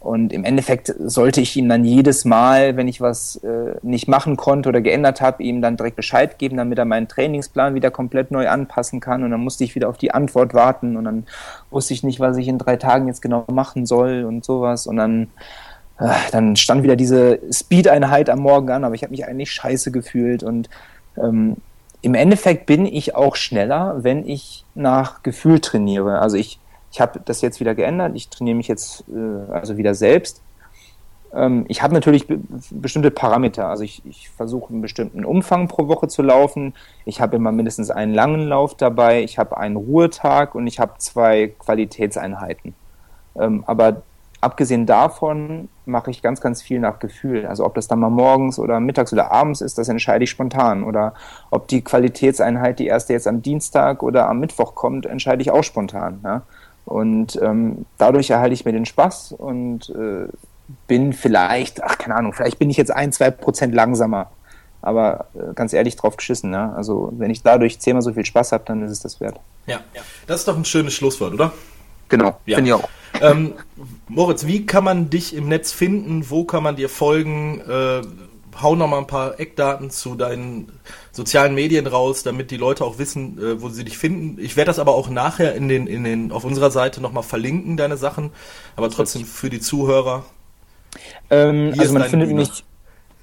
[0.00, 4.38] und im Endeffekt sollte ich ihm dann jedes Mal, wenn ich was äh, nicht machen
[4.38, 8.30] konnte oder geändert habe, ihm dann direkt Bescheid geben, damit er meinen Trainingsplan wieder komplett
[8.30, 9.22] neu anpassen kann.
[9.22, 11.26] Und dann musste ich wieder auf die Antwort warten und dann
[11.70, 14.86] wusste ich nicht, was ich in drei Tagen jetzt genau machen soll und sowas.
[14.86, 15.28] Und dann,
[15.98, 19.90] äh, dann stand wieder diese Speed-Einheit am Morgen an, aber ich habe mich eigentlich scheiße
[19.90, 20.42] gefühlt.
[20.42, 20.70] Und
[21.18, 21.58] ähm,
[22.00, 26.20] im Endeffekt bin ich auch schneller, wenn ich nach Gefühl trainiere.
[26.20, 26.58] Also ich
[26.92, 28.12] ich habe das jetzt wieder geändert.
[28.14, 30.42] Ich trainiere mich jetzt äh, also wieder selbst.
[31.32, 33.68] Ähm, ich habe natürlich be bestimmte Parameter.
[33.68, 36.74] Also ich, ich versuche einen bestimmten Umfang pro Woche zu laufen.
[37.04, 39.22] Ich habe immer mindestens einen langen Lauf dabei.
[39.22, 42.74] Ich habe einen Ruhetag und ich habe zwei Qualitätseinheiten.
[43.38, 44.02] Ähm, aber
[44.40, 47.46] abgesehen davon mache ich ganz, ganz viel nach Gefühl.
[47.46, 50.82] Also ob das dann mal morgens oder mittags oder abends ist, das entscheide ich spontan.
[50.82, 51.14] Oder
[51.50, 55.64] ob die Qualitätseinheit, die erste jetzt am Dienstag oder am Mittwoch kommt, entscheide ich auch
[55.64, 56.20] spontan.
[56.24, 56.42] Ja?
[56.84, 60.28] Und ähm, dadurch erhalte ich mir den Spaß und äh,
[60.86, 64.30] bin vielleicht, ach keine Ahnung, vielleicht bin ich jetzt ein, zwei Prozent langsamer.
[64.82, 66.72] Aber äh, ganz ehrlich drauf geschissen, ne?
[66.74, 69.38] Also wenn ich dadurch zehnmal so viel Spaß habe, dann ist es das wert.
[69.66, 70.00] Ja, ja.
[70.26, 71.52] das ist doch ein schönes Schlusswort, oder?
[72.08, 72.56] Genau, ja.
[72.56, 72.88] finde ich auch.
[73.20, 73.54] Ähm,
[74.08, 76.30] Moritz, wie kann man dich im Netz finden?
[76.30, 77.60] Wo kann man dir folgen?
[77.60, 78.02] Äh,
[78.60, 80.72] hau noch mal ein paar Eckdaten zu deinen
[81.12, 84.42] sozialen Medien raus, damit die Leute auch wissen, äh, wo sie dich finden.
[84.42, 87.76] Ich werde das aber auch nachher in den, in den, auf unserer Seite nochmal verlinken,
[87.76, 88.30] deine Sachen.
[88.76, 90.24] Aber trotzdem für die Zuhörer.
[91.30, 92.48] Ähm, also man findet Bühne.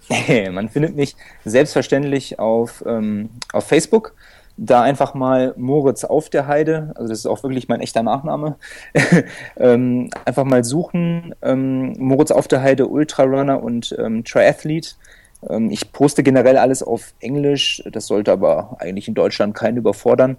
[0.10, 1.16] mich, man findet mich
[1.46, 4.14] selbstverständlich auf, ähm, auf Facebook.
[4.58, 8.56] Da einfach mal Moritz auf der Heide, also das ist auch wirklich mein echter Nachname,
[9.58, 11.36] ähm, einfach mal suchen.
[11.44, 14.96] Ähm, Moritz auf der Heide, Ultrarunner und ähm, Triathlete.
[15.48, 20.38] Ähm, ich poste generell alles auf Englisch, das sollte aber eigentlich in Deutschland keinen überfordern.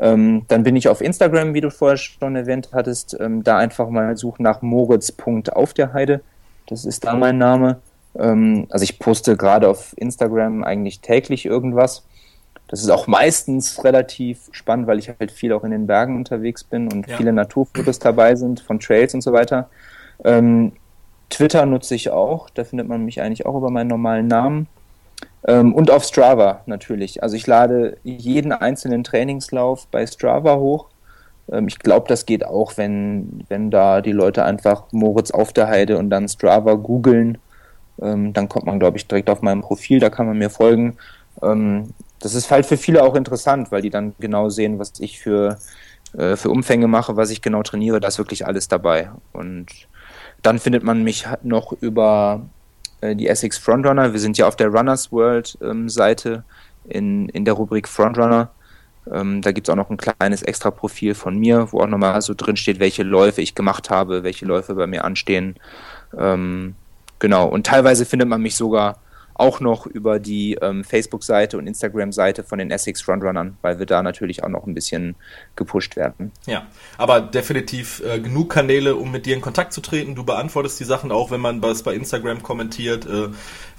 [0.00, 3.90] Ähm, dann bin ich auf Instagram, wie du vorher schon erwähnt hattest, ähm, da einfach
[3.90, 6.20] mal suchen nach Moritz.auf der Heide.
[6.68, 7.80] Das ist da mein Name.
[8.14, 12.04] also ich poste gerade auf Instagram eigentlich täglich irgendwas.
[12.70, 16.62] Das ist auch meistens relativ spannend, weil ich halt viel auch in den Bergen unterwegs
[16.62, 17.16] bin und ja.
[17.16, 19.68] viele Naturfotos dabei sind von Trails und so weiter.
[20.24, 20.70] Ähm,
[21.30, 24.68] Twitter nutze ich auch, da findet man mich eigentlich auch über meinen normalen Namen.
[25.48, 27.24] Ähm, und auf Strava natürlich.
[27.24, 30.86] Also ich lade jeden einzelnen Trainingslauf bei Strava hoch.
[31.50, 35.66] Ähm, ich glaube, das geht auch, wenn, wenn da die Leute einfach Moritz auf der
[35.66, 37.38] Heide und dann Strava googeln.
[38.00, 40.96] Ähm, dann kommt man, glaube ich, direkt auf meinem Profil, da kann man mir folgen.
[42.20, 45.58] Das ist halt für viele auch interessant, weil die dann genau sehen, was ich für,
[46.16, 49.10] äh, für Umfänge mache, was ich genau trainiere, da ist wirklich alles dabei.
[49.32, 49.66] Und
[50.42, 52.46] dann findet man mich noch über
[53.00, 54.12] äh, die Essex Frontrunner.
[54.12, 56.44] Wir sind ja auf der Runners World ähm, Seite
[56.88, 58.50] in, in der Rubrik Frontrunner.
[59.10, 62.34] Ähm, da gibt es auch noch ein kleines Extra-Profil von mir, wo auch nochmal so
[62.34, 65.56] drin steht, welche Läufe ich gemacht habe, welche Läufe bei mir anstehen.
[66.16, 66.74] Ähm,
[67.18, 68.98] genau, und teilweise findet man mich sogar
[69.40, 74.02] auch noch über die ähm, Facebook-Seite und Instagram-Seite von den Essex Frontrunnern, weil wir da
[74.02, 75.16] natürlich auch noch ein bisschen
[75.56, 76.30] gepusht werden.
[76.46, 76.66] Ja,
[76.98, 80.14] aber definitiv äh, genug Kanäle, um mit dir in Kontakt zu treten.
[80.14, 83.06] Du beantwortest die Sachen auch, wenn man was bei Instagram kommentiert.
[83.06, 83.28] Äh,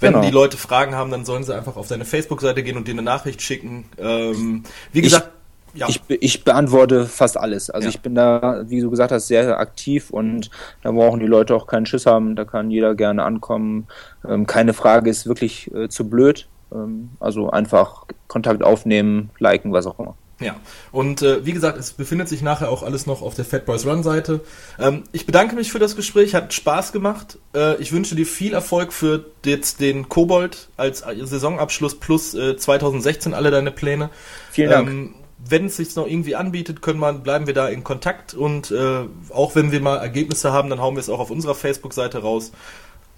[0.00, 0.24] wenn genau.
[0.24, 3.02] die Leute Fragen haben, dann sollen sie einfach auf deine Facebook-Seite gehen und dir eine
[3.02, 3.84] Nachricht schicken.
[3.98, 5.26] Ähm, wie gesagt.
[5.26, 5.41] Ich
[5.74, 5.88] ja.
[5.88, 7.70] Ich, ich beantworte fast alles.
[7.70, 7.90] Also ja.
[7.90, 10.50] ich bin da, wie du gesagt hast, sehr aktiv und
[10.82, 12.36] da brauchen die Leute auch keinen Schiss haben.
[12.36, 13.86] Da kann jeder gerne ankommen.
[14.28, 16.48] Ähm, keine Frage ist wirklich äh, zu blöd.
[16.72, 20.14] Ähm, also einfach Kontakt aufnehmen, liken, was auch immer.
[20.40, 20.56] Ja,
[20.90, 23.86] und äh, wie gesagt, es befindet sich nachher auch alles noch auf der Fat Boys
[23.86, 24.40] Run Seite.
[24.78, 27.38] Ähm, ich bedanke mich für das Gespräch, hat Spaß gemacht.
[27.54, 33.34] Äh, ich wünsche dir viel Erfolg für jetzt den Kobold als Saisonabschluss plus äh, 2016
[33.34, 34.10] alle deine Pläne.
[34.50, 34.88] Vielen Dank.
[34.88, 35.14] Ähm,
[35.48, 39.04] wenn es sich noch irgendwie anbietet, können wir, bleiben wir da in Kontakt und äh,
[39.30, 42.52] auch wenn wir mal Ergebnisse haben, dann hauen wir es auch auf unserer Facebook-Seite raus.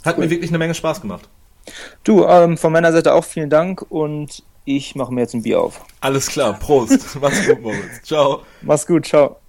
[0.05, 0.25] Hat cool.
[0.25, 1.29] mir wirklich eine Menge Spaß gemacht.
[2.03, 5.61] Du, ähm, von meiner Seite auch vielen Dank und ich mache mir jetzt ein Bier
[5.61, 5.85] auf.
[6.01, 7.17] Alles klar, Prost.
[7.21, 8.03] Mach's gut, Moritz.
[8.03, 8.43] Ciao.
[8.63, 9.44] Mach's gut, ciao.